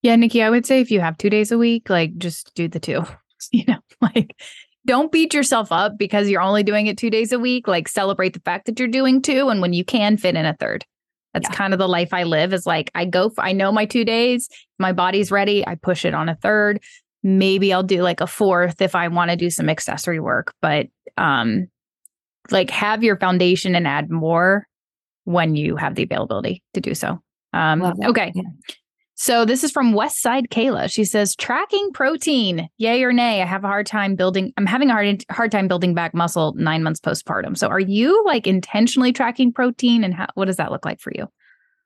[0.01, 2.67] Yeah, Nikki, I would say if you have two days a week, like just do
[2.67, 3.03] the two.
[3.51, 4.35] You know, like
[4.87, 7.67] don't beat yourself up because you're only doing it two days a week.
[7.67, 10.55] Like celebrate the fact that you're doing two and when you can fit in a
[10.55, 10.83] third.
[11.33, 11.55] That's yeah.
[11.55, 14.03] kind of the life I live is like I go, for, I know my two
[14.03, 15.65] days, my body's ready.
[15.67, 16.81] I push it on a third.
[17.21, 20.87] Maybe I'll do like a fourth if I want to do some accessory work, but
[21.17, 21.67] um,
[22.49, 24.65] like have your foundation and add more
[25.25, 27.21] when you have the availability to do so.
[27.53, 28.31] Um, okay.
[28.33, 28.43] Yeah.
[29.19, 30.91] So this is from West Side Kayla.
[30.91, 33.41] She says, tracking protein, yay or nay?
[33.41, 36.53] I have a hard time building, I'm having a hard, hard time building back muscle
[36.55, 37.57] nine months postpartum.
[37.57, 41.11] So are you like intentionally tracking protein and how, what does that look like for
[41.15, 41.27] you?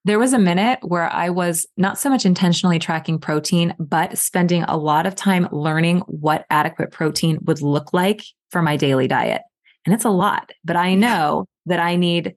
[0.03, 4.63] There was a minute where I was not so much intentionally tracking protein, but spending
[4.63, 9.43] a lot of time learning what adequate protein would look like for my daily diet.
[9.85, 12.35] And it's a lot, but I know that I need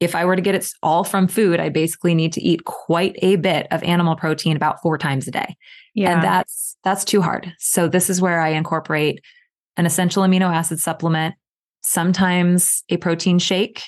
[0.00, 3.16] if I were to get it all from food, I basically need to eat quite
[3.22, 5.56] a bit of animal protein about four times a day.
[5.94, 6.14] Yeah.
[6.14, 7.52] And that's that's too hard.
[7.58, 9.22] So this is where I incorporate
[9.76, 11.34] an essential amino acid supplement,
[11.82, 13.82] sometimes a protein shake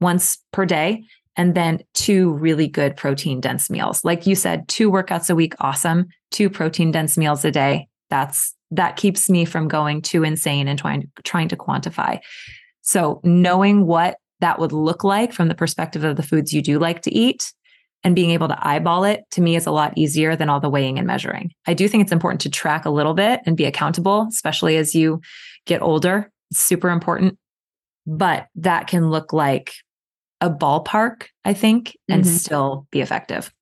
[0.00, 1.04] once per day,
[1.36, 4.04] and then two really good protein dense meals.
[4.04, 6.08] Like you said, two workouts a week, awesome.
[6.32, 7.88] Two protein dense meals a day.
[8.10, 12.18] That's that keeps me from going too insane and trying trying to quantify.
[12.80, 16.78] So knowing what that would look like from the perspective of the foods you do
[16.78, 17.52] like to eat
[18.04, 20.68] and being able to eyeball it to me is a lot easier than all the
[20.68, 21.52] weighing and measuring.
[21.66, 24.94] I do think it's important to track a little bit and be accountable, especially as
[24.94, 25.20] you
[25.66, 26.30] get older.
[26.50, 27.38] It's super important.
[28.04, 29.72] But that can look like
[30.40, 32.34] a ballpark, I think, and mm-hmm.
[32.34, 33.52] still be effective.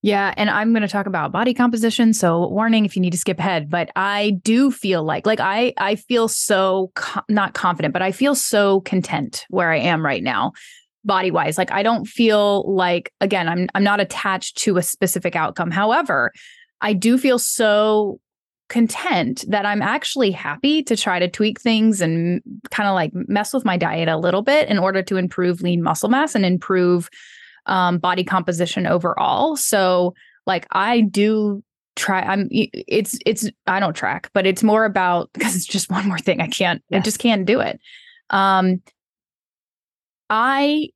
[0.00, 3.18] Yeah, and I'm going to talk about body composition, so warning if you need to
[3.18, 7.92] skip ahead, but I do feel like like I I feel so co- not confident,
[7.92, 10.52] but I feel so content where I am right now
[11.04, 11.58] body-wise.
[11.58, 15.72] Like I don't feel like again, I'm I'm not attached to a specific outcome.
[15.72, 16.32] However,
[16.80, 18.20] I do feel so
[18.68, 23.52] content that I'm actually happy to try to tweak things and kind of like mess
[23.52, 27.08] with my diet a little bit in order to improve lean muscle mass and improve
[27.68, 29.56] um, body composition overall.
[29.56, 30.14] So
[30.46, 31.62] like I do
[31.98, 36.06] try i'm it's it's i don't track but it's more about because it's just one
[36.06, 37.00] more thing i can't yes.
[37.00, 37.78] i just can't do it
[38.30, 38.80] um
[40.30, 40.88] i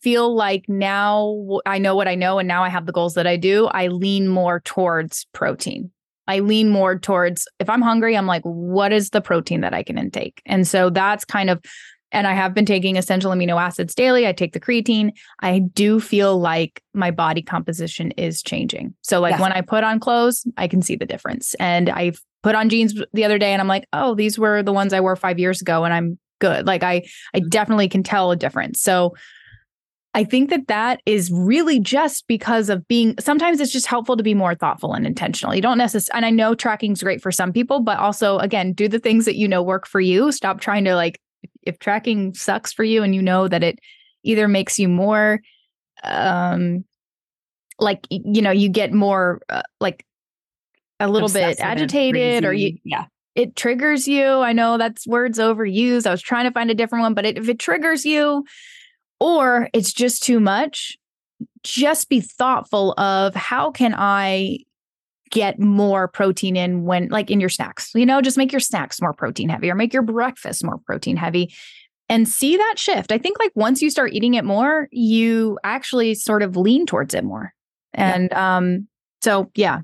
[0.00, 1.36] feel like now
[1.66, 3.88] i know what i know and now i have the goals that i do i
[3.88, 5.90] lean more towards protein
[6.28, 9.82] i lean more towards if i'm hungry i'm like what is the protein that i
[9.82, 11.60] can intake and so that's kind of
[12.14, 14.26] and I have been taking essential amino acids daily.
[14.26, 15.12] I take the creatine.
[15.40, 18.94] I do feel like my body composition is changing.
[19.02, 19.40] So, like yes.
[19.40, 21.54] when I put on clothes, I can see the difference.
[21.54, 22.12] And I
[22.42, 25.00] put on jeans the other day and I'm like, oh, these were the ones I
[25.00, 26.66] wore five years ago and I'm good.
[26.66, 27.02] Like, I,
[27.34, 27.48] I mm-hmm.
[27.48, 28.80] definitely can tell a difference.
[28.80, 29.14] So,
[30.16, 34.22] I think that that is really just because of being sometimes it's just helpful to
[34.22, 35.56] be more thoughtful and intentional.
[35.56, 38.74] You don't necessarily, and I know tracking is great for some people, but also, again,
[38.74, 40.30] do the things that you know work for you.
[40.30, 41.18] Stop trying to like
[41.62, 43.78] if tracking sucks for you and you know that it
[44.22, 45.40] either makes you more
[46.02, 46.84] um
[47.78, 50.04] like you know you get more uh, like
[51.00, 53.06] a little bit agitated or you yeah.
[53.34, 54.24] it triggers you.
[54.24, 56.06] I know that's words overused.
[56.06, 58.44] I was trying to find a different one but it, if it triggers you
[59.20, 60.96] or it's just too much
[61.62, 64.58] just be thoughtful of how can i
[65.34, 69.02] get more protein in when like in your snacks you know just make your snacks
[69.02, 71.52] more protein heavy or make your breakfast more protein heavy
[72.08, 73.12] and see that shift.
[73.12, 77.14] I think like once you start eating it more you actually sort of lean towards
[77.14, 77.52] it more.
[77.92, 78.56] And yeah.
[78.56, 78.88] um
[79.22, 79.80] so yeah.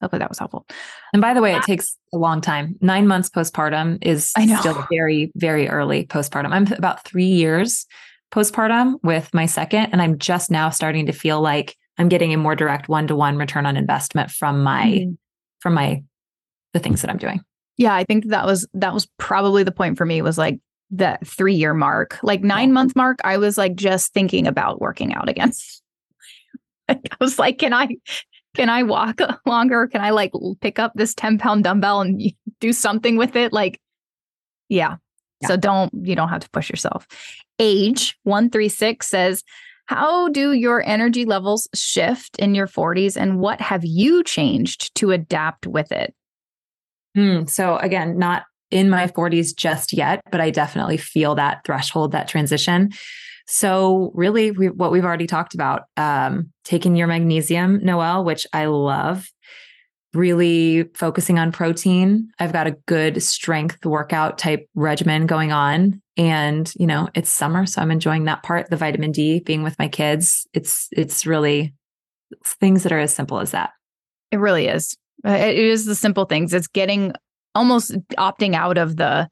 [0.00, 0.64] Hopefully that was helpful.
[1.12, 2.76] And by the way it takes a long time.
[2.80, 6.52] Nine months postpartum is still very very early postpartum.
[6.52, 7.86] I'm about three years
[8.32, 12.36] postpartum with my second and i'm just now starting to feel like i'm getting a
[12.36, 15.12] more direct one-to-one return on investment from my mm-hmm.
[15.60, 16.02] from my
[16.72, 17.40] the things that i'm doing.
[17.76, 20.60] Yeah i think that was that was probably the point for me was like
[20.90, 25.12] the three year mark like nine month mark i was like just thinking about working
[25.14, 25.52] out again.
[26.88, 27.88] I was like can i
[28.54, 29.86] can i walk longer?
[29.86, 32.20] Can i like pick up this 10 pound dumbbell and
[32.60, 33.52] do something with it?
[33.52, 33.80] Like
[34.68, 34.96] yeah.
[35.40, 35.48] yeah.
[35.48, 37.06] So don't you don't have to push yourself.
[37.58, 39.44] Age 136 says
[39.88, 45.10] how do your energy levels shift in your 40s and what have you changed to
[45.10, 46.14] adapt with it
[47.14, 47.46] Hmm.
[47.46, 52.28] so again not in my 40s just yet, but I definitely feel that threshold, that
[52.28, 52.90] transition.
[53.46, 58.66] So, really, we, what we've already talked about, um, taking your magnesium, Noelle, which I
[58.66, 59.26] love,
[60.12, 62.30] really focusing on protein.
[62.38, 66.02] I've got a good strength workout type regimen going on.
[66.18, 69.78] And, you know, it's summer, so I'm enjoying that part, the vitamin D, being with
[69.78, 70.46] my kids.
[70.52, 71.74] It's, it's really
[72.44, 73.70] things that are as simple as that.
[74.32, 74.96] It really is.
[75.24, 76.52] It is the simple things.
[76.52, 77.12] It's getting
[77.54, 79.28] almost opting out of the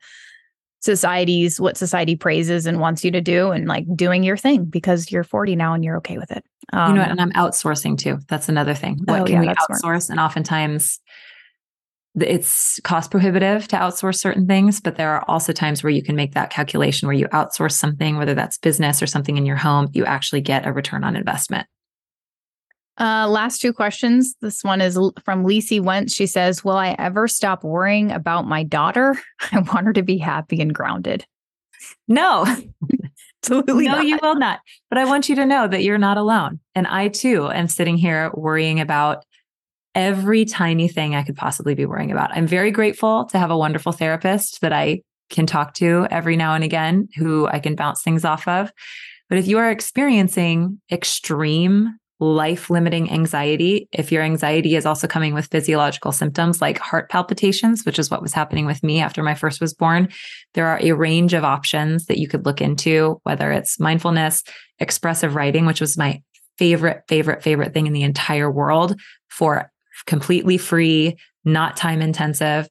[0.81, 5.11] society's what society praises and wants you to do and like doing your thing because
[5.11, 6.45] you're 40 now and you're okay with it.
[6.73, 8.19] Um, you know, and I'm outsourcing too.
[8.29, 9.01] That's another thing.
[9.05, 9.79] What oh, can yeah, we outsource?
[9.79, 10.11] Smart.
[10.11, 11.01] And oftentimes
[12.21, 16.17] it's cost prohibitive to outsource certain things, but there are also times where you can
[16.17, 19.89] make that calculation where you outsource something, whether that's business or something in your home,
[19.93, 21.67] you actually get a return on investment.
[22.99, 24.35] Uh, last two questions.
[24.41, 24.95] This one is
[25.25, 26.15] from Lisi Wentz.
[26.15, 29.19] She says, Will I ever stop worrying about my daughter?
[29.53, 31.27] I want her to be happy and grounded.
[32.09, 32.47] No,
[33.43, 33.87] absolutely.
[33.87, 34.07] no, not.
[34.07, 34.61] you will not.
[34.89, 36.61] But I want you to know that you're not alone.
[36.75, 39.25] And I too am sitting here worrying about
[39.97, 42.31] every tiny thing I could possibly be worrying about.
[42.37, 45.01] I'm very grateful to have a wonderful therapist that I
[45.31, 48.71] can talk to every now and again who I can bounce things off of.
[49.29, 55.35] But if you are experiencing extreme life limiting anxiety, if your anxiety is also coming
[55.35, 59.35] with physiological symptoms like heart palpitations, which is what was happening with me after my
[59.35, 60.09] first was born,
[60.55, 64.45] there are a range of options that you could look into, whether it's mindfulness,
[64.79, 66.23] expressive writing, which was my
[66.59, 68.99] favorite, favorite, favorite thing in the entire world
[69.29, 69.71] for
[70.07, 72.69] completely free, not time intensive,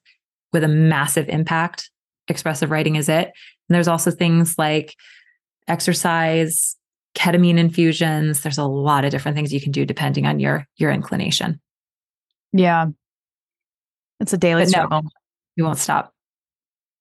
[0.52, 1.90] with a massive impact.
[2.28, 3.26] Expressive writing is it.
[3.68, 4.94] And there's also things like
[5.68, 6.76] exercise,
[7.14, 8.40] ketamine infusions.
[8.40, 11.60] There's a lot of different things you can do depending on your your inclination.
[12.52, 12.86] Yeah.
[14.20, 15.02] It's a daily but struggle.
[15.02, 15.10] No,
[15.56, 16.12] you won't stop.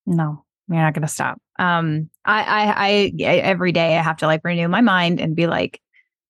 [0.06, 1.39] No, you're not going to stop.
[1.57, 5.47] Um, I, I, I, every day I have to like renew my mind and be
[5.47, 5.80] like,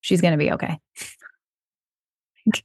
[0.02, 0.80] she's going to be okay.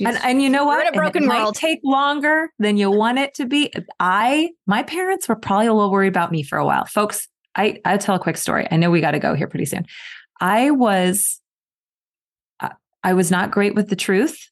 [0.00, 0.86] and, and you know what?
[0.86, 1.54] in a broken world.
[1.54, 3.72] Might take longer than you want it to be.
[4.00, 7.28] I, my parents were probably a little worried about me for a while, folks.
[7.56, 8.66] I I'll tell a quick story.
[8.70, 9.86] I know we got to go here pretty soon.
[10.40, 11.40] I was
[13.04, 14.50] I was not great with the truth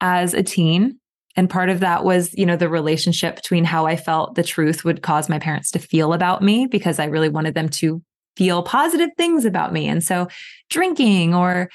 [0.00, 0.98] as a teen.
[1.36, 4.84] And part of that was, you know, the relationship between how I felt the truth
[4.84, 8.02] would cause my parents to feel about me because I really wanted them to
[8.36, 9.88] feel positive things about me.
[9.88, 10.28] And so
[10.68, 11.70] drinking or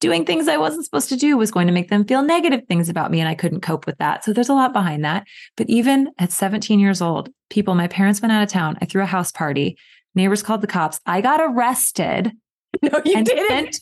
[0.00, 2.88] doing things I wasn't supposed to do was going to make them feel negative things
[2.88, 3.20] about me.
[3.20, 4.24] And I couldn't cope with that.
[4.24, 5.26] So there's a lot behind that.
[5.56, 8.76] But even at 17 years old, people, my parents went out of town.
[8.80, 9.78] I threw a house party.
[10.14, 11.00] Neighbors called the cops.
[11.06, 12.32] I got arrested.
[12.82, 13.48] No, you didn't.
[13.48, 13.80] Sent,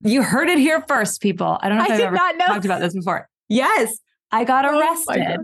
[0.00, 1.58] you heard it here first, people.
[1.60, 3.28] I don't know if I have ever talked about this before.
[3.48, 3.98] Yes,
[4.30, 5.40] I got oh arrested,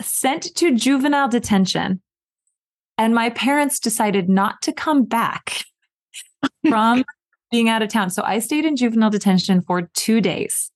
[0.00, 2.02] sent to juvenile detention,
[2.98, 5.64] and my parents decided not to come back
[6.68, 7.04] from
[7.52, 8.10] being out of town.
[8.10, 10.72] So I stayed in juvenile detention for two days.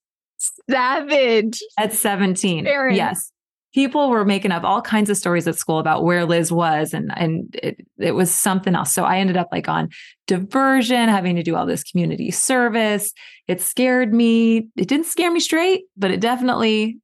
[0.70, 1.60] Savage.
[1.78, 2.66] At 17.
[2.94, 3.32] Yes
[3.76, 7.12] people were making up all kinds of stories at school about where Liz was and
[7.14, 8.90] and it, it was something else.
[8.90, 9.90] So I ended up like on
[10.26, 13.12] diversion, having to do all this community service.
[13.48, 14.70] It scared me.
[14.78, 16.98] It didn't scare me straight, but it definitely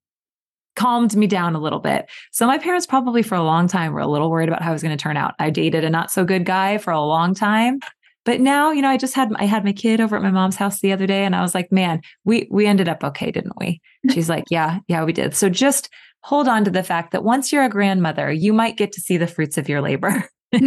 [0.74, 2.11] calmed me down a little bit.
[2.31, 4.73] So my parents probably for a long time were a little worried about how I
[4.73, 5.35] was going to turn out.
[5.39, 7.81] I dated a not so good guy for a long time.
[8.24, 10.57] But now, you know, I just had I had my kid over at my mom's
[10.57, 13.59] house the other day and I was like, "Man, we we ended up okay, didn't
[13.59, 13.81] we?"
[14.12, 15.89] She's like, "Yeah, yeah, we did." So just
[16.23, 19.16] hold on to the fact that once you're a grandmother, you might get to see
[19.16, 20.28] the fruits of your labor.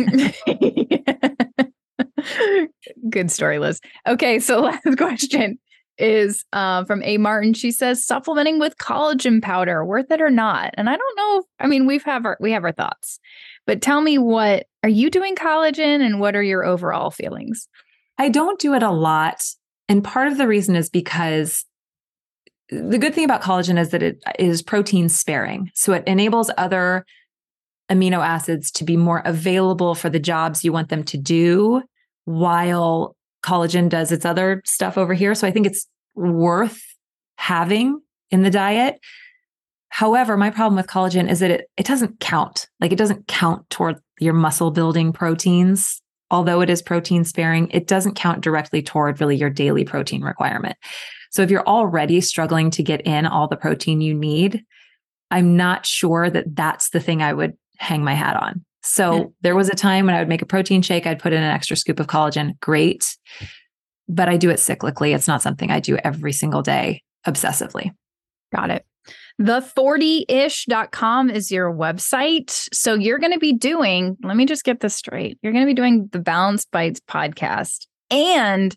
[3.10, 3.80] Good story, Liz.
[4.07, 5.57] Okay, so last question
[5.98, 7.18] is uh, from A.
[7.18, 7.53] Martin.
[7.53, 10.73] She says supplementing with collagen powder, worth it or not?
[10.76, 11.44] And I don't know.
[11.60, 13.19] I mean, we've have our we have our thoughts,
[13.66, 17.68] but tell me what are you doing collagen, and what are your overall feelings?
[18.18, 19.44] I don't do it a lot,
[19.90, 21.66] and part of the reason is because
[22.70, 27.06] the good thing about collagen is that it is protein sparing, so it enables other
[27.92, 31.84] amino acids to be more available for the jobs you want them to do
[32.24, 35.36] while collagen does its other stuff over here.
[35.36, 36.82] So I think it's worth
[37.38, 38.02] having
[38.32, 39.00] in the diet.
[39.96, 42.68] However, my problem with collagen is that it, it doesn't count.
[42.82, 46.02] Like it doesn't count toward your muscle building proteins.
[46.30, 50.76] Although it is protein sparing, it doesn't count directly toward really your daily protein requirement.
[51.32, 54.66] So if you're already struggling to get in all the protein you need,
[55.32, 58.66] I'm not sure that that's the thing I would hang my hat on.
[58.84, 61.42] So there was a time when I would make a protein shake, I'd put in
[61.42, 62.60] an extra scoop of collagen.
[62.60, 63.16] Great.
[64.10, 65.16] But I do it cyclically.
[65.16, 67.92] It's not something I do every single day obsessively.
[68.54, 68.86] Got it.
[69.41, 72.70] The40ish.com is your website.
[72.74, 75.38] So you're going to be doing, let me just get this straight.
[75.41, 78.76] You're going to be doing the Balanced Bites podcast and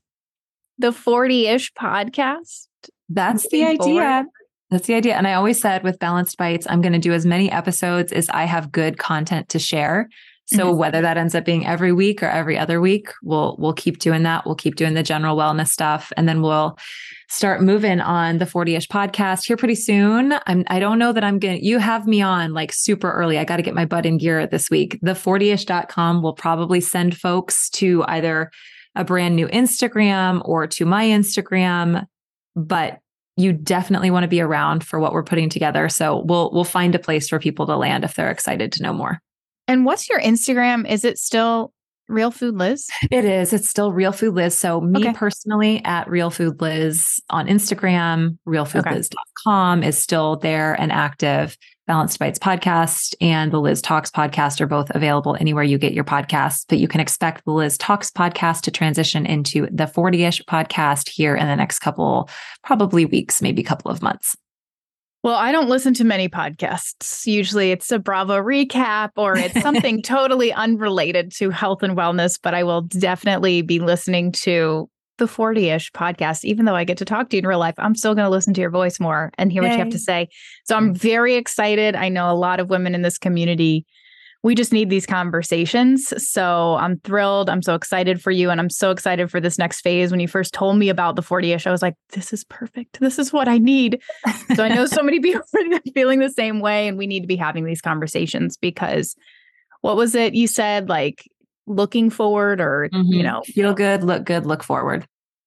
[0.78, 2.66] the 40 ish podcast.
[3.08, 3.76] That's the idea.
[3.78, 4.26] Forward.
[4.70, 5.14] That's the idea.
[5.14, 8.28] And I always said with Balanced Bites, I'm going to do as many episodes as
[8.28, 10.08] I have good content to share.
[10.50, 10.78] So mm-hmm.
[10.78, 14.22] whether that ends up being every week or every other week, we'll we'll keep doing
[14.22, 14.46] that.
[14.46, 16.78] We'll keep doing the general wellness stuff and then we'll
[17.28, 20.34] start moving on the 40ish podcast here pretty soon.
[20.46, 23.38] I'm I don't know that I'm going to you have me on like super early.
[23.38, 24.98] I got to get my butt in gear this week.
[25.02, 28.50] The 40ish.com will probably send folks to either
[28.94, 32.06] a brand new Instagram or to my Instagram,
[32.56, 33.00] but
[33.36, 35.90] you definitely want to be around for what we're putting together.
[35.90, 38.94] So we'll we'll find a place for people to land if they're excited to know
[38.94, 39.20] more.
[39.68, 40.88] And what's your Instagram?
[40.90, 41.72] Is it still
[42.08, 42.88] Real Food Liz?
[43.10, 43.52] It is.
[43.52, 44.56] It's still Real Food Liz.
[44.56, 45.12] So me okay.
[45.12, 49.88] personally at Real Food Liz on Instagram, realfoodliz.com okay.
[49.88, 51.56] is still there and active.
[51.86, 56.04] Balanced Bites podcast and the Liz Talks podcast are both available anywhere you get your
[56.04, 60.42] podcasts, but you can expect the Liz Talks podcast to transition into the 40 ish
[60.44, 62.28] podcast here in the next couple,
[62.62, 64.36] probably weeks, maybe a couple of months.
[65.24, 67.26] Well, I don't listen to many podcasts.
[67.26, 72.54] Usually it's a Bravo recap or it's something totally unrelated to health and wellness, but
[72.54, 74.88] I will definitely be listening to
[75.18, 77.74] the 40 ish podcast, even though I get to talk to you in real life,
[77.78, 79.68] I'm still going to listen to your voice more and hear Yay.
[79.68, 80.28] what you have to say.
[80.64, 81.96] So I'm very excited.
[81.96, 83.84] I know a lot of women in this community.
[84.44, 86.12] We just need these conversations.
[86.30, 87.50] So I'm thrilled.
[87.50, 88.50] I'm so excited for you.
[88.50, 90.12] And I'm so excited for this next phase.
[90.12, 93.00] When you first told me about the 40 ish, I was like, this is perfect.
[93.00, 94.00] This is what I need.
[94.54, 96.86] so I know so many people are feeling the same way.
[96.86, 99.16] And we need to be having these conversations because
[99.80, 100.88] what was it you said?
[100.88, 101.28] Like
[101.66, 103.12] looking forward or, mm-hmm.
[103.12, 105.06] you know, feel good, look good, look forward.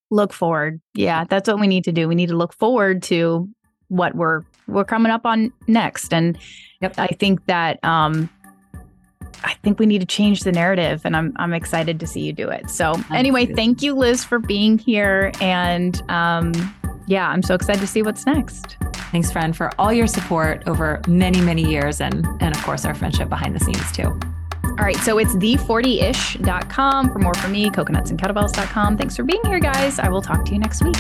[0.09, 0.81] Look forward.
[0.93, 2.09] Yeah, that's what we need to do.
[2.09, 3.49] We need to look forward to
[3.88, 6.13] what we're we're coming up on next.
[6.13, 6.38] And
[6.81, 6.95] yep.
[6.97, 8.30] I think that um
[9.43, 12.34] I think we need to change the narrative and I'm I'm excited to see you
[12.34, 12.69] do it.
[12.69, 16.53] So anyway, thank you Liz for being here and um
[17.07, 18.77] yeah, I'm so excited to see what's next.
[19.11, 22.95] Thanks friend for all your support over many many years and and of course our
[22.95, 24.18] friendship behind the scenes too.
[24.63, 28.97] All right, so it's the40ish.com for more from me, coconutsandkettlebells.com.
[28.97, 29.99] Thanks for being here, guys.
[29.99, 30.95] I will talk to you next week.